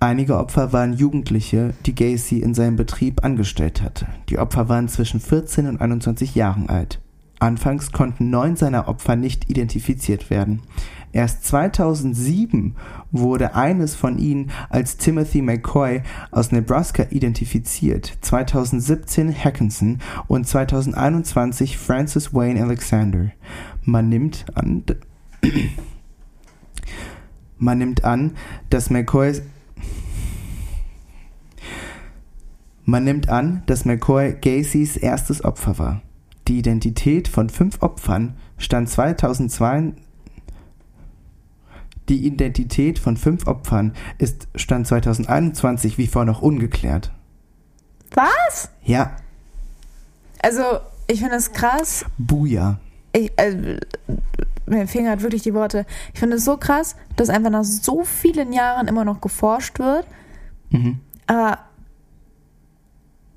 [0.00, 4.06] Einige Opfer waren Jugendliche, die Gacy in seinem Betrieb angestellt hatte.
[4.28, 7.00] Die Opfer waren zwischen 14 und 21 Jahren alt.
[7.40, 10.62] Anfangs konnten neun seiner Opfer nicht identifiziert werden.
[11.12, 12.76] Erst 2007
[13.10, 22.34] wurde eines von ihnen als Timothy McCoy aus Nebraska identifiziert, 2017 Hackinson und 2021 Francis
[22.34, 23.32] Wayne Alexander.
[23.82, 24.84] Man nimmt an,
[27.58, 28.36] man nimmt an,
[28.70, 29.42] dass McCoy
[32.84, 36.02] Man nimmt an, dass McCoy Gacys erstes Opfer war.
[36.46, 39.92] Die Identität von fünf Opfern stand 2002
[42.08, 47.12] die Identität von fünf Opfern ist Stand 2021 wie vor noch ungeklärt.
[48.14, 48.70] Was?
[48.82, 49.16] Ja.
[50.40, 50.62] Also,
[51.06, 52.06] ich finde es krass.
[52.16, 52.78] Buja.
[53.12, 53.78] Ich, äh,
[54.66, 55.86] mir fehlen gerade wirklich die Worte.
[56.12, 60.06] Ich finde es so krass, dass einfach nach so vielen Jahren immer noch geforscht wird.
[60.70, 61.00] Mhm.
[61.26, 61.58] Aber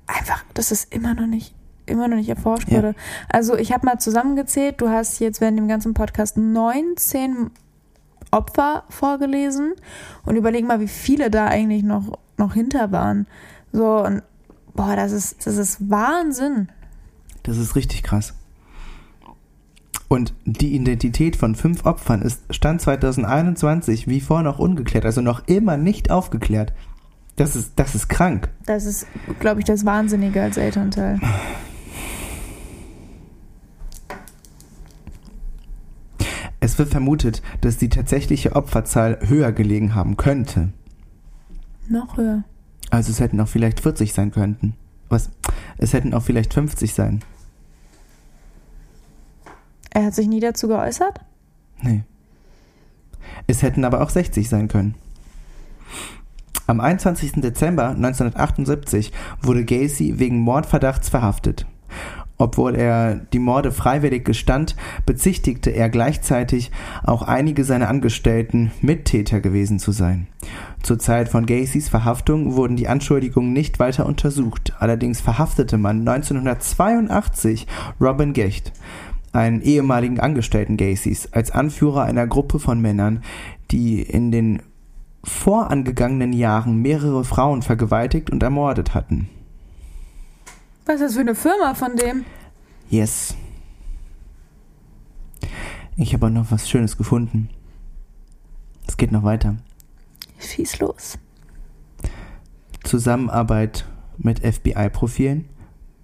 [0.06, 1.54] einfach, dass es immer noch nicht
[1.84, 2.78] immer noch nicht erforscht Ja.
[2.78, 2.94] wurde.
[3.28, 7.50] Also ich habe mal zusammengezählt, du hast jetzt während dem ganzen Podcast 19
[8.30, 9.74] Opfer vorgelesen
[10.24, 13.26] und überleg mal, wie viele da eigentlich noch, noch hinter waren.
[13.72, 14.22] So, und
[14.74, 16.68] boah, das ist, das ist Wahnsinn.
[17.42, 18.32] Das ist richtig krass.
[20.12, 25.48] Und die Identität von fünf Opfern ist Stand 2021 wie vor noch ungeklärt, also noch
[25.48, 26.74] immer nicht aufgeklärt.
[27.36, 28.50] Das ist, das ist krank.
[28.66, 29.06] Das ist,
[29.40, 31.18] glaube ich, das Wahnsinnige als Elternteil.
[36.60, 40.74] Es wird vermutet, dass die tatsächliche Opferzahl höher gelegen haben könnte.
[41.88, 42.44] Noch höher.
[42.90, 44.74] Also es hätten auch vielleicht 40 sein könnten.
[45.08, 45.30] Was?
[45.78, 47.22] Es hätten auch vielleicht 50 sein.
[49.94, 51.20] Er hat sich nie dazu geäußert?
[51.82, 52.02] Nee.
[53.46, 54.94] Es hätten aber auch 60 sein können.
[56.66, 57.32] Am 21.
[57.42, 61.66] Dezember 1978 wurde Gacy wegen Mordverdachts verhaftet.
[62.38, 64.74] Obwohl er die Morde freiwillig gestand,
[65.06, 66.72] bezichtigte er gleichzeitig
[67.04, 70.28] auch einige seiner Angestellten Mittäter gewesen zu sein.
[70.82, 74.72] Zur Zeit von Gacys Verhaftung wurden die Anschuldigungen nicht weiter untersucht.
[74.78, 77.66] Allerdings verhaftete man 1982
[78.00, 78.72] Robin Gecht,
[79.32, 83.22] einen ehemaligen Angestellten Gacys, als Anführer einer Gruppe von Männern,
[83.70, 84.62] die in den
[85.24, 89.28] vorangegangenen Jahren mehrere Frauen vergewaltigt und ermordet hatten.
[90.84, 92.24] Was ist das für eine Firma von dem?
[92.90, 93.36] Yes.
[95.96, 97.48] Ich habe auch noch was Schönes gefunden.
[98.88, 99.56] Es geht noch weiter.
[100.38, 101.18] Schieß los.
[102.82, 103.86] Zusammenarbeit
[104.18, 105.48] mit FBI-Profilen,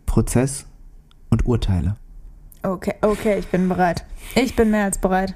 [0.07, 0.67] Prozess
[1.29, 1.97] und Urteile.
[2.63, 4.05] Okay, okay, ich bin bereit.
[4.35, 5.35] Ich bin mehr als bereit.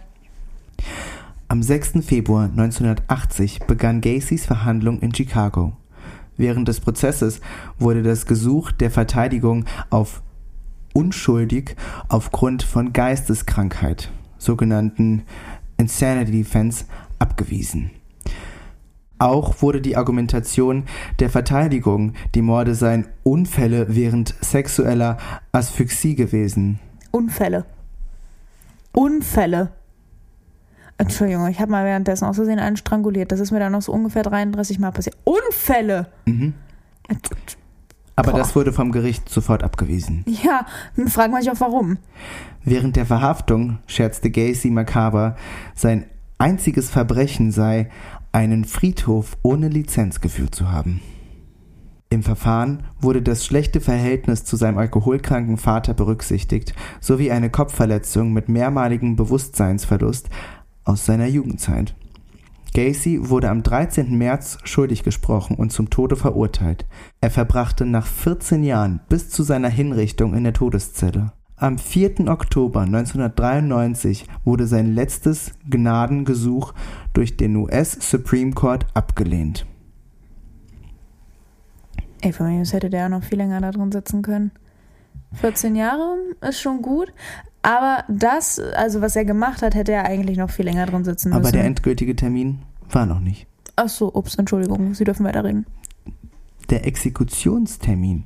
[1.49, 2.05] Am 6.
[2.05, 5.77] Februar 1980 begann Gacys Verhandlung in Chicago.
[6.37, 7.41] Während des Prozesses
[7.79, 10.23] wurde das Gesuch der Verteidigung auf
[10.95, 11.77] unschuldig
[12.09, 15.23] aufgrund von Geisteskrankheit, sogenannten
[15.77, 16.87] Insanity Defense,
[17.19, 17.91] abgewiesen.
[19.19, 20.85] Auch wurde die Argumentation
[21.21, 25.19] der Verteidigung, die Morde seien Unfälle während sexueller
[25.53, 26.81] Asphyxie gewesen.
[27.13, 27.65] Unfälle.
[28.93, 29.71] Unfälle.
[30.99, 33.33] Entschuldigung, ich habe mal währenddessen aus Versehen einen stranguliert.
[33.33, 35.17] Das ist mir dann noch so ungefähr 33 Mal passiert.
[35.25, 36.09] Unfälle!
[36.27, 36.55] Mhm.
[38.15, 38.39] Aber Boah.
[38.39, 40.25] das wurde vom Gericht sofort abgewiesen.
[40.27, 40.67] Ja,
[41.07, 41.99] frag man sich auch warum.
[42.65, 45.37] Während der Verhaftung scherzte Gacy makaber,
[45.75, 46.07] sein
[46.39, 47.91] einziges Verbrechen sei,
[48.33, 51.01] einen Friedhof ohne Lizenz geführt zu haben.
[52.13, 58.51] Im Verfahren wurde das schlechte Verhältnis zu seinem alkoholkranken Vater berücksichtigt, sowie eine Kopfverletzung mit
[58.51, 60.29] mehrmaligem Bewusstseinsverlust
[60.85, 61.95] aus seiner Jugendzeit.
[62.75, 64.19] Gacy wurde am 13.
[64.19, 66.85] März schuldig gesprochen und zum Tode verurteilt.
[67.23, 71.33] Er verbrachte nach 14 Jahren bis zu seiner Hinrichtung in der Todeszelle.
[71.57, 72.29] Am 4.
[72.29, 76.75] Oktober 1993 wurde sein letztes Gnadengesuch
[77.15, 79.65] durch den US Supreme Court abgelehnt.
[82.23, 84.53] Ey, von mir aus hätte der auch noch viel länger da drin sitzen können.
[85.35, 87.13] 14 Jahre ist schon gut,
[87.63, 91.31] aber das, also was er gemacht hat, hätte er eigentlich noch viel länger drin sitzen
[91.31, 91.41] müssen.
[91.41, 93.47] Aber der endgültige Termin war noch nicht.
[93.75, 95.67] Ach so, ups, Entschuldigung, Sie dürfen weiterreden.
[96.71, 98.25] Der Exekutionstermin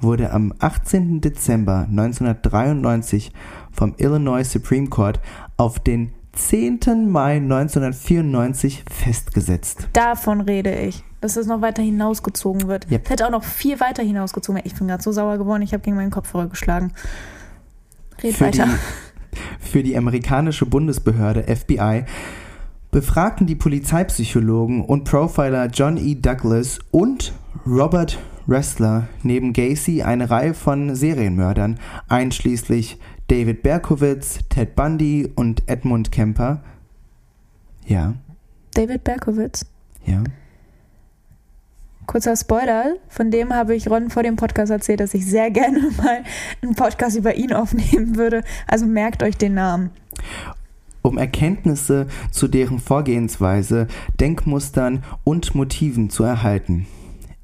[0.00, 1.20] wurde am 18.
[1.20, 3.32] Dezember 1993
[3.72, 5.20] vom Illinois Supreme Court
[5.56, 7.10] auf den 10.
[7.10, 9.88] Mai 1994 festgesetzt.
[9.92, 12.86] Davon rede ich, dass es noch weiter hinausgezogen wird.
[12.90, 13.04] Yep.
[13.04, 14.60] Es hätte auch noch viel weiter hinausgezogen.
[14.66, 16.92] Ich bin gerade so sauer geworden, ich habe gegen meinen Kopfhörer geschlagen.
[18.22, 18.66] Red Für weiter.
[18.66, 19.38] die,
[19.70, 22.04] für die amerikanische Bundesbehörde FBI
[22.90, 26.14] befragten die Polizeipsychologen und Profiler John E.
[26.14, 27.32] Douglas und
[27.66, 36.12] Robert Ressler neben Gacy eine Reihe von Serienmördern, einschließlich David Berkowitz, Ted Bundy und Edmund
[36.12, 36.62] Kemper.
[37.86, 38.12] Ja,
[38.74, 39.64] David Berkowitz.
[40.04, 40.22] ja.
[42.06, 45.80] Kurzer Spoiler, von dem habe ich Ron vor dem Podcast erzählt, dass ich sehr gerne
[45.96, 46.22] mal
[46.62, 48.42] einen Podcast über ihn aufnehmen würde.
[48.66, 49.90] Also merkt euch den Namen.
[51.02, 53.88] um Erkenntnisse zu deren Vorgehensweise,
[54.20, 56.86] Denkmustern und Motiven zu erhalten.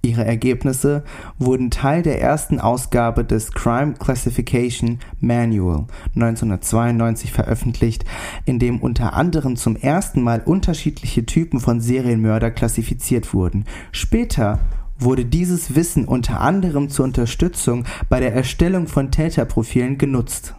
[0.03, 1.05] Ihre Ergebnisse
[1.39, 5.85] wurden Teil der ersten Ausgabe des Crime Classification Manual
[6.15, 8.07] 1992 veröffentlicht,
[8.47, 13.67] in dem unter anderem zum ersten Mal unterschiedliche Typen von Serienmörder klassifiziert wurden.
[13.93, 14.61] Später
[14.99, 20.55] wurde dieses Wissen unter anderem zur Unterstützung bei der Erstellung von Täterprofilen genutzt.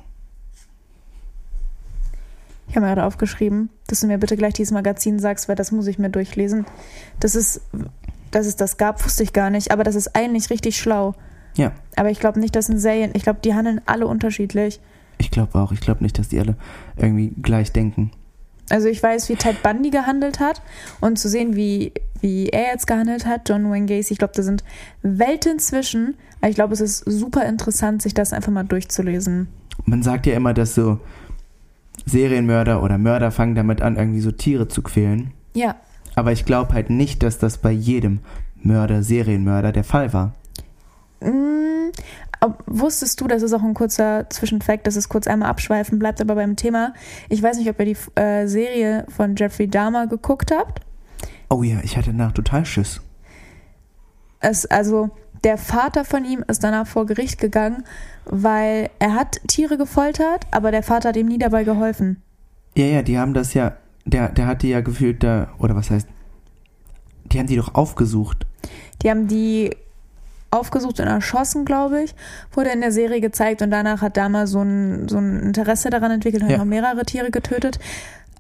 [2.68, 5.72] Ich habe mir gerade aufgeschrieben, dass du mir bitte gleich dieses Magazin sagst, weil das
[5.72, 6.66] muss ich mir durchlesen.
[7.20, 7.62] Das ist,
[8.32, 11.14] dass es das gab, wusste ich gar nicht, aber das ist eigentlich richtig schlau.
[11.56, 11.74] Ja.
[11.96, 14.80] Aber ich glaube nicht, dass in Serien, ich glaube, die handeln alle unterschiedlich.
[15.18, 15.72] Ich glaube auch.
[15.72, 16.56] Ich glaube nicht, dass die alle
[16.98, 18.12] irgendwie gleich denken.
[18.70, 20.62] Also ich weiß, wie Ted Bundy gehandelt hat
[21.02, 21.92] und zu sehen, wie,
[22.22, 24.64] wie er jetzt gehandelt hat, John Wayne Gacy, ich glaube, da sind
[25.02, 26.16] Welten zwischen.
[26.40, 29.50] Aber ich glaube, es ist super interessant, sich das einfach mal durchzulesen.
[29.86, 31.00] Man sagt ja immer, dass so
[32.06, 35.34] Serienmörder oder Mörder fangen damit an, irgendwie so Tiere zu quälen.
[35.54, 35.76] Ja,
[36.22, 38.20] Aber ich glaube halt nicht, dass das bei jedem
[38.62, 40.36] Mörder, Serienmörder der Fall war.
[41.20, 41.90] Mm,
[42.68, 46.36] wusstest du, das ist auch ein kurzer Zwischenfakt, dass es kurz einmal abschweifen bleibt, aber
[46.36, 46.94] beim Thema,
[47.28, 50.82] ich weiß nicht, ob ihr die äh, Serie von Jeffrey Dahmer geguckt habt.
[51.50, 53.02] Oh ja, ich hatte nach total Schiss.
[54.42, 55.10] Es, also
[55.44, 57.84] der Vater von ihm ist danach vor Gericht gegangen,
[58.26, 62.22] weil er hat Tiere gefoltert, aber der Vater hat ihm nie dabei geholfen.
[62.78, 65.90] Ja, ja, die haben das ja, der, der hat die ja gefühlt da, oder was
[65.92, 66.08] heißt,
[67.26, 68.46] die haben die doch aufgesucht.
[69.02, 69.76] Die haben die
[70.50, 72.14] aufgesucht und erschossen, glaube ich,
[72.52, 76.12] wurde in der Serie gezeigt und danach hat Dahmer so ein, so ein Interesse daran
[76.12, 76.58] entwickelt und hat Ja.
[76.58, 77.80] noch mehrere Tiere getötet.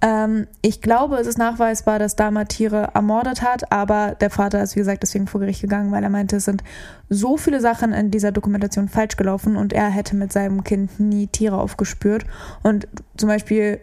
[0.02, 4.76] Ähm, ich glaube, es ist nachweisbar, dass Dahmer Tiere ermordet hat, aber der Vater ist,
[4.76, 6.63] wie gesagt, deswegen vor Gericht gegangen, weil er meinte, es sind
[7.08, 11.28] so viele Sachen in dieser Dokumentation falsch gelaufen und er hätte mit seinem Kind nie
[11.28, 12.26] Tiere aufgespürt.
[12.63, 13.80] Und zum Beispiel,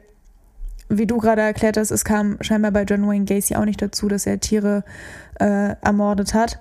[0.89, 4.09] wie du gerade erklärt hast, es kam scheinbar bei John Wayne Gacy auch nicht dazu,
[4.09, 4.85] dass er Tiere
[5.41, 6.59] äh, ermordet hat.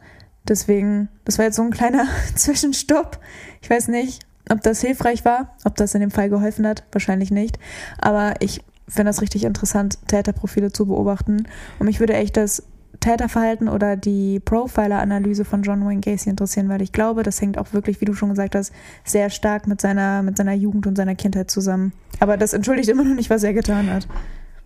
[0.48, 3.20] Deswegen, das war jetzt so ein kleiner Zwischenstopp.
[3.62, 6.84] Ich weiß nicht, ob das hilfreich war, ob das in dem Fall geholfen hat.
[6.92, 7.60] Wahrscheinlich nicht.
[8.00, 11.48] Aber ich finde das richtig interessant, Täterprofile zu beobachten.
[11.80, 12.64] Und mich würde echt das
[13.00, 17.74] Täterverhalten oder die Profiler-Analyse von John Wayne Gacy interessieren, weil ich glaube, das hängt auch
[17.74, 21.16] wirklich, wie du schon gesagt hast, sehr stark mit seiner, mit seiner Jugend und seiner
[21.16, 21.94] Kindheit zusammen.
[22.20, 24.08] Aber das entschuldigt immer noch nicht, was er getan hat.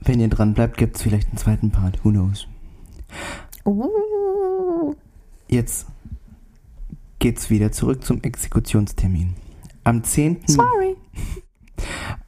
[0.01, 2.03] Wenn ihr dran bleibt, gibt es vielleicht einen zweiten Part.
[2.03, 2.47] Who knows?
[3.65, 4.95] Uh.
[5.47, 5.85] Jetzt
[7.19, 9.35] geht's wieder zurück zum Exekutionstermin.
[9.83, 10.41] Am 10.
[10.47, 10.95] Sorry.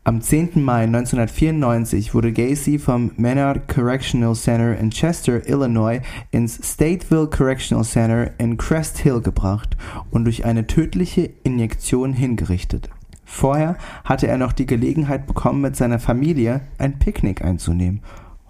[0.05, 0.61] Am 10.
[0.61, 8.37] Mai 1994 wurde Gacy vom Menard Correctional Center in Chester, Illinois, ins Stateville Correctional Center
[8.37, 9.77] in Crest Hill gebracht
[10.11, 12.89] und durch eine tödliche Injektion hingerichtet.
[13.23, 18.01] Vorher hatte er noch die Gelegenheit bekommen, mit seiner Familie ein Picknick einzunehmen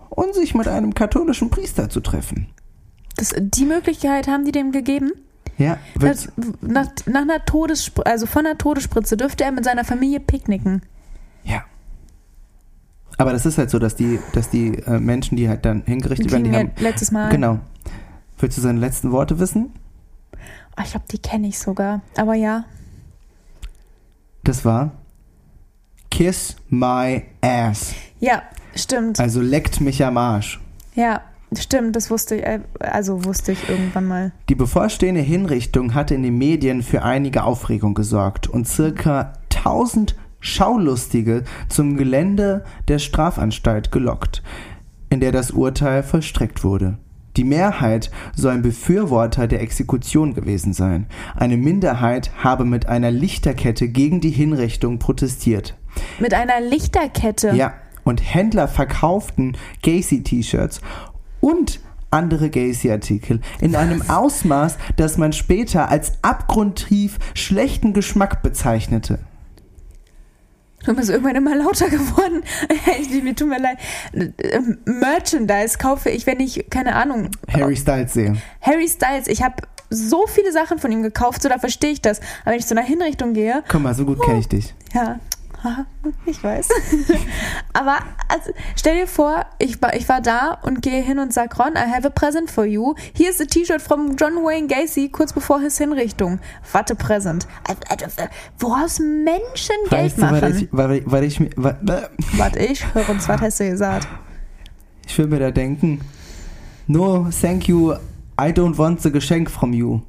[0.10, 2.47] und sich mit einem katholischen Priester zu treffen.
[3.16, 5.12] Das, die Möglichkeit haben die dem gegeben?
[5.60, 5.78] Ja,
[6.62, 10.82] nach, nach einer Todesspritze, also von einer Todesspritze dürfte er mit seiner Familie picknicken.
[13.24, 16.32] Aber das ist halt so, dass die, dass die äh, Menschen, die halt dann hingerichtet
[16.32, 17.30] werden, die haben letztes Mal.
[17.30, 17.59] Genau.
[18.38, 19.71] Willst du seine letzten Worte wissen?
[20.78, 22.01] Oh, ich glaube, die kenne ich sogar.
[22.17, 22.65] Aber ja.
[24.43, 24.91] Das war
[26.11, 27.93] Kiss my ass.
[28.19, 28.43] Ja,
[28.76, 29.19] stimmt.
[29.19, 30.59] Also leckt mich am Arsch.
[30.95, 31.21] Ja.
[31.55, 34.32] Stimmt, das wusste ich, äh, also wusste ich irgendwann mal.
[34.49, 41.44] Die bevorstehende Hinrichtung hatte in den Medien für einige Aufregung gesorgt und circa 1000 Schaulustige
[41.70, 44.44] zum Gelände der Strafanstalt gelockt,
[45.10, 46.98] in der das Urteil vollstreckt wurde.
[47.38, 51.08] Die Mehrheit soll ein Befürworter der Exekution gewesen sein.
[51.36, 55.76] Eine Minderheit habe mit einer Lichterkette gegen die Hinrichtung protestiert.
[56.20, 57.54] Mit einer Lichterkette?
[57.56, 57.74] Ja,
[58.04, 60.82] und Händler verkauften Gacy-T-Shirts
[61.39, 61.80] und
[62.12, 69.20] andere Gacy-Artikel in einem Ausmaß, das man später als abgrundtief schlechten Geschmack bezeichnete.
[70.86, 72.43] Du bist irgendwann immer lauter geworden.
[73.23, 73.77] mir tut mir leid.
[74.86, 77.29] Merchandise kaufe ich, wenn ich, keine Ahnung.
[77.51, 78.36] Harry Styles sehe.
[78.61, 79.55] Harry Styles, ich habe
[79.89, 82.19] so viele Sachen von ihm gekauft, so da verstehe ich das.
[82.41, 83.63] Aber wenn ich zu einer Hinrichtung gehe.
[83.69, 84.73] Guck mal, so gut kenne ich dich.
[84.93, 85.19] Ja,
[86.26, 86.70] ich weiß.
[87.74, 87.97] Aber
[88.28, 91.74] also, stell dir vor, ich war, ich war da und gehe hin und sag, Ron,
[91.74, 92.95] I have a present for you.
[93.14, 96.39] Hier ist a T-Shirt von John Wayne Gacy kurz bevor his Hinrichtung.
[96.72, 97.47] Warte, Present.
[98.59, 100.41] Woraus Menschen Geld machen?
[100.41, 104.07] Weil ich, weil, weil ich, weil, Warte, ich höre uns, was hast du gesagt?
[105.07, 106.01] Ich will mir da denken,
[106.88, 107.93] no, thank you,
[108.39, 110.01] I don't want the Geschenk from you.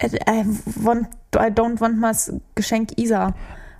[0.00, 0.44] I, I,
[0.76, 2.12] want, I don't want my
[2.54, 3.34] Geschenk Isa.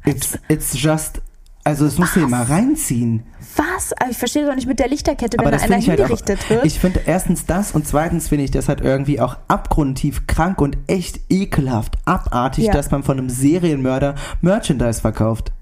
[0.09, 1.21] It's, it's just.
[1.65, 3.25] Also musst du dir mal reinziehen.
[3.57, 3.93] Was?
[3.93, 6.65] Aber ich verstehe doch nicht mit der Lichterkette, wenn da einer hingerichtet halt auch, wird.
[6.65, 10.79] Ich finde erstens das und zweitens finde ich das halt irgendwie auch abgrundtief krank und
[10.87, 12.73] echt ekelhaft, abartig, ja.
[12.73, 15.53] dass man von einem Serienmörder Merchandise verkauft.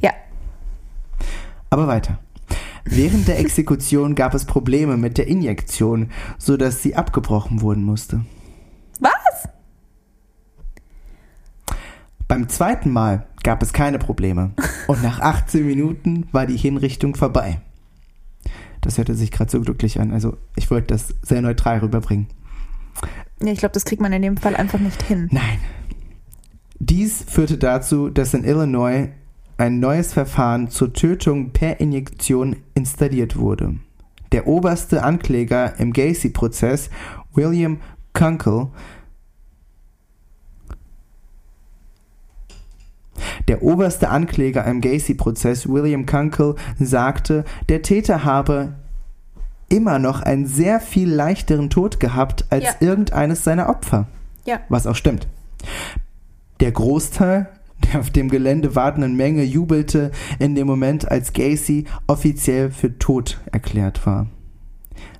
[0.00, 0.12] Ja.
[1.68, 2.18] Aber weiter.
[2.84, 8.24] Während der Exekution gab es Probleme mit der Injektion, sodass sie abgebrochen wurden musste.
[9.00, 9.48] Was?
[12.26, 14.52] Beim zweiten Mal gab es keine Probleme
[14.86, 17.60] und nach 18 Minuten war die Hinrichtung vorbei.
[18.80, 20.12] Das hörte sich gerade so glücklich an.
[20.12, 22.28] Also ich wollte das sehr neutral rüberbringen.
[23.42, 25.28] Ja, ich glaube, das kriegt man in dem Fall einfach nicht hin.
[25.32, 25.58] Nein.
[26.78, 29.08] Dies führte dazu, dass in Illinois
[29.56, 33.76] ein neues Verfahren zur Tötung per Injektion installiert wurde.
[34.32, 36.90] Der oberste Ankläger im Gacy-Prozess,
[37.32, 37.80] William
[38.12, 38.68] Kunkel,
[43.48, 48.74] Der oberste Ankläger im Gacy-Prozess, William Kunkel, sagte, der Täter habe
[49.68, 52.70] immer noch einen sehr viel leichteren Tod gehabt als ja.
[52.80, 54.06] irgendeines seiner Opfer.
[54.44, 54.60] Ja.
[54.68, 55.26] Was auch stimmt.
[56.60, 57.48] Der Großteil
[57.92, 63.40] der auf dem Gelände wartenden Menge jubelte in dem Moment, als Gacy offiziell für tot
[63.52, 64.28] erklärt war.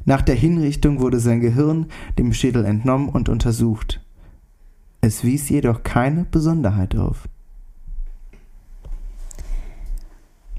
[0.04, 1.86] Nach der Hinrichtung wurde sein Gehirn
[2.18, 4.00] dem Schädel entnommen und untersucht.
[5.00, 7.28] Es wies jedoch keine Besonderheit auf.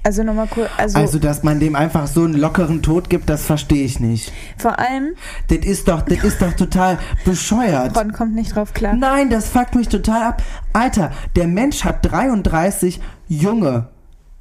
[0.06, 0.70] Also nochmal kurz.
[0.76, 4.32] Also, also, dass man dem einfach so einen lockeren Tod gibt, das verstehe ich nicht.
[4.56, 5.16] Vor allem.
[5.48, 7.98] Das ist doch, das ist doch total bescheuert.
[7.98, 8.92] Ron kommt nicht drauf klar.
[8.94, 10.42] Nein, das fuckt mich total ab.
[10.72, 13.88] Alter, der Mensch hat 33 junge,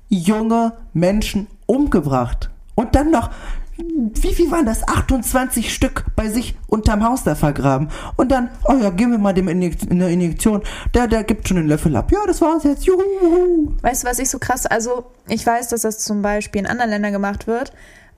[0.07, 2.51] junge Menschen umgebracht.
[2.75, 3.31] Und dann noch
[3.77, 4.87] wie viel waren das?
[4.87, 7.89] 28 Stück bei sich unterm Haus da vergraben.
[8.15, 10.63] Und dann, oh ja, geben wir mal dem Injekt eine Injektion.
[10.93, 12.11] Der, der gibt schon den Löffel ab.
[12.11, 12.85] Ja, das war's jetzt.
[12.85, 13.73] Juhu.
[13.81, 16.91] Weißt du, was ich so krass, also ich weiß, dass das zum Beispiel in anderen
[16.91, 17.73] Ländern gemacht wird.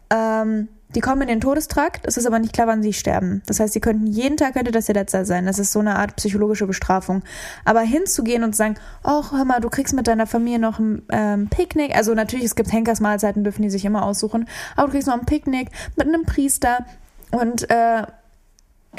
[0.09, 3.43] Ähm, die kommen in den Todestrakt, es ist aber nicht klar, wann sie sterben.
[3.45, 5.45] Das heißt, sie könnten jeden Tag könnte das ihr letzter sein.
[5.45, 7.23] Das ist so eine Art psychologische Bestrafung.
[7.65, 11.03] Aber hinzugehen und zu sagen, oh, hör mal, du kriegst mit deiner Familie noch ein
[11.11, 11.95] ähm, Picknick.
[11.95, 14.47] Also natürlich, es gibt Henkersmahlzeiten, dürfen die sich immer aussuchen.
[14.75, 16.85] Aber du kriegst noch ein Picknick mit einem Priester
[17.31, 18.03] und äh,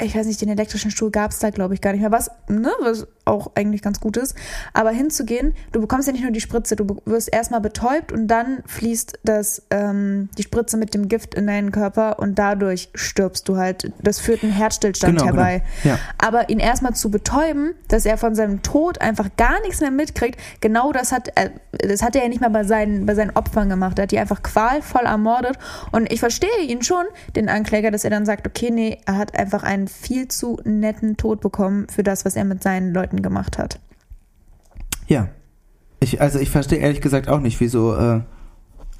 [0.01, 2.11] ich weiß nicht, den elektrischen Stuhl gab es da, glaube ich, gar nicht mehr.
[2.11, 4.35] Was, ne, was auch eigentlich ganz gut ist.
[4.73, 8.63] Aber hinzugehen, du bekommst ja nicht nur die Spritze, du wirst erstmal betäubt und dann
[8.65, 13.57] fließt das, ähm, die Spritze mit dem Gift in deinen Körper und dadurch stirbst du
[13.57, 13.91] halt.
[14.01, 15.63] Das führt einen Herzstillstand genau, herbei.
[15.83, 15.95] Genau.
[15.95, 16.01] Ja.
[16.17, 20.39] Aber ihn erstmal zu betäuben, dass er von seinem Tod einfach gar nichts mehr mitkriegt,
[20.61, 23.69] genau das hat, äh, das hat er ja nicht mal bei seinen, bei seinen Opfern
[23.69, 23.99] gemacht.
[23.99, 25.57] Er hat die einfach qualvoll ermordet.
[25.91, 29.37] Und ich verstehe ihn schon, den Ankläger, dass er dann sagt, okay, nee, er hat
[29.37, 33.57] einfach einen viel zu netten Tod bekommen für das, was er mit seinen Leuten gemacht
[33.57, 33.79] hat.
[35.07, 35.29] Ja.
[35.99, 38.21] Ich, also ich verstehe ehrlich gesagt auch nicht, wieso äh,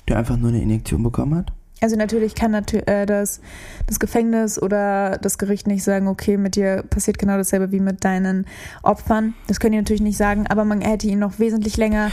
[0.09, 1.53] der einfach nur eine Injektion bekommen hat.
[1.81, 3.39] Also natürlich kann natürlich, äh, das,
[3.87, 8.03] das Gefängnis oder das Gericht nicht sagen, okay, mit dir passiert genau dasselbe wie mit
[8.03, 8.45] deinen
[8.83, 9.33] Opfern.
[9.47, 12.11] Das können die natürlich nicht sagen, aber man hätte ihn noch wesentlich länger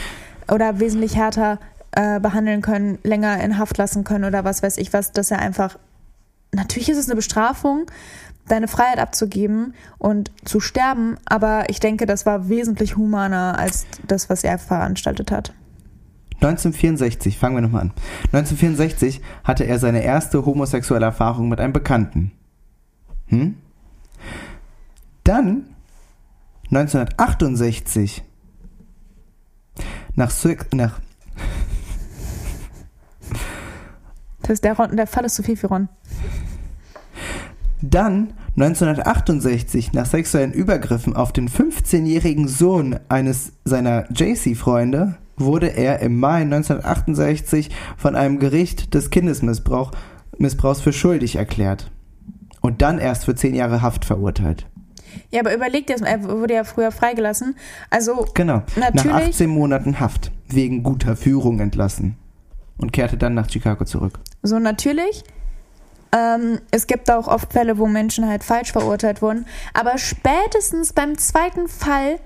[0.49, 1.59] oder wesentlich härter
[1.91, 5.39] äh, behandeln können, länger in Haft lassen können oder was weiß ich was, dass er
[5.39, 5.77] einfach.
[6.53, 7.87] Natürlich ist es eine Bestrafung,
[8.47, 14.29] deine Freiheit abzugeben und zu sterben, aber ich denke, das war wesentlich humaner als das,
[14.29, 15.53] was er veranstaltet hat.
[16.35, 17.93] 1964, fangen wir nochmal an.
[18.31, 22.31] 1964 hatte er seine erste homosexuelle Erfahrung mit einem Bekannten.
[23.27, 23.55] Hm?
[25.23, 25.65] Dann
[26.69, 28.23] 1968
[30.15, 30.99] nach, Six, nach
[34.41, 35.89] Das ist der, Ron, der Fall ist zu viel für Ron.
[37.81, 46.19] Dann 1968 nach sexuellen Übergriffen auf den 15-jährigen Sohn eines seiner JC-Freunde wurde er im
[46.19, 49.95] Mai 1968 von einem Gericht des Kindesmissbrauchs
[50.39, 51.89] Missbrauchs für schuldig erklärt
[52.61, 54.67] und dann erst für zehn Jahre Haft verurteilt.
[55.31, 57.55] Ja, aber überleg dir das mal, er wurde ja früher freigelassen.
[57.89, 58.61] Also, Genau.
[58.75, 62.17] Natürlich- Nach 18 Monaten Haft wegen guter Führung entlassen
[62.77, 64.19] und kehrte dann nach Chicago zurück.
[64.43, 65.23] so natürlich.
[66.11, 69.45] Ähm, es gibt auch oft Fälle, wo Menschen halt falsch verurteilt wurden.
[69.73, 72.19] Aber spätestens beim zweiten Fall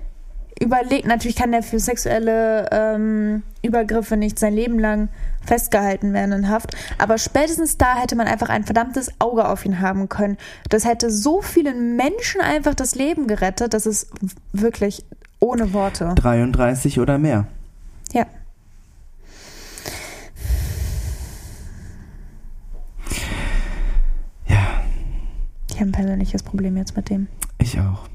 [0.60, 5.08] überlegt, natürlich kann der für sexuelle ähm, Übergriffe nicht sein Leben lang
[5.44, 6.76] festgehalten werden in Haft.
[6.98, 10.38] Aber spätestens da hätte man einfach ein verdammtes Auge auf ihn haben können.
[10.68, 13.74] Das hätte so vielen Menschen einfach das Leben gerettet.
[13.74, 14.08] Das ist
[14.52, 15.04] wirklich
[15.40, 16.12] ohne Worte.
[16.14, 17.46] 33 oder mehr.
[18.12, 18.26] Ja.
[18.26, 18.26] Ja,
[25.82, 27.28] habe ein persönliches Problem jetzt mit dem.
[27.58, 28.08] ich auch.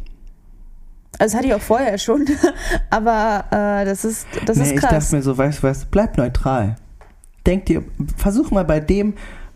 [1.20, 2.26] Also das hatte ich auch vorher schon,
[2.90, 4.92] aber äh, das ist das nee, ist ich krass.
[4.92, 6.76] dachte mir so, weißt du was, bleib neutral.
[7.46, 7.84] Denk dir,
[8.18, 9.14] versuch mal bei dem,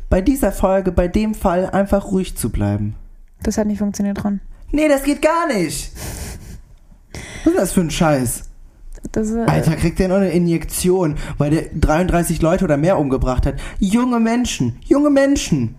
[0.09, 2.95] bei dieser Folge, bei dem Fall einfach ruhig zu bleiben.
[3.43, 4.39] Das hat nicht funktioniert dran.
[4.71, 5.91] Nee, das geht gar nicht.
[7.43, 8.43] Was ist das für ein Scheiß?
[9.11, 13.45] Das, äh, Alter, kriegt der noch eine Injektion, weil der 33 Leute oder mehr umgebracht
[13.45, 13.55] hat.
[13.79, 15.75] Junge Menschen, junge Menschen.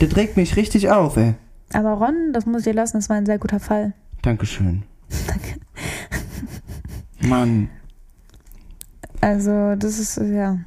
[0.00, 1.34] Der trägt mich richtig auf, ey.
[1.72, 3.92] Aber Ron, das muss ich dir lassen, das war ein sehr guter Fall.
[4.22, 4.84] Dankeschön.
[5.26, 5.60] Danke.
[7.20, 7.68] Mann,
[9.20, 10.58] Also, das ist, ja.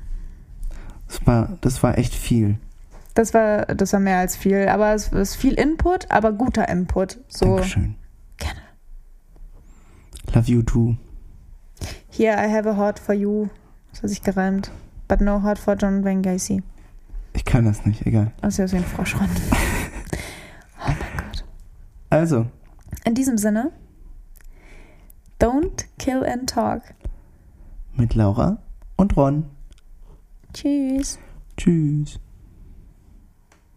[1.08, 2.58] das war, das war echt viel.
[3.14, 4.68] Das war, das war mehr als viel.
[4.68, 7.20] Aber es ist viel Input, aber guter Input.
[7.28, 7.96] So, Dankeschön.
[8.38, 8.60] Gerne.
[10.34, 10.96] Love you too.
[12.10, 13.48] here I have a heart for you.
[13.92, 14.72] Das hat sich gereimt.
[15.08, 16.62] But no heart for John Wayne Gacy.
[17.40, 18.34] Ich kann das nicht, egal.
[18.42, 19.30] Das ist ja wie ein Frosch, Ron.
[20.82, 21.46] Oh mein Gott.
[22.10, 22.48] Also,
[23.06, 23.72] In diesem Sinne,
[25.40, 26.82] don't kill and talk.
[27.96, 28.60] mit Laura
[28.98, 29.46] und Ron.
[30.54, 31.18] Tschüss.
[31.58, 32.20] Tschüss.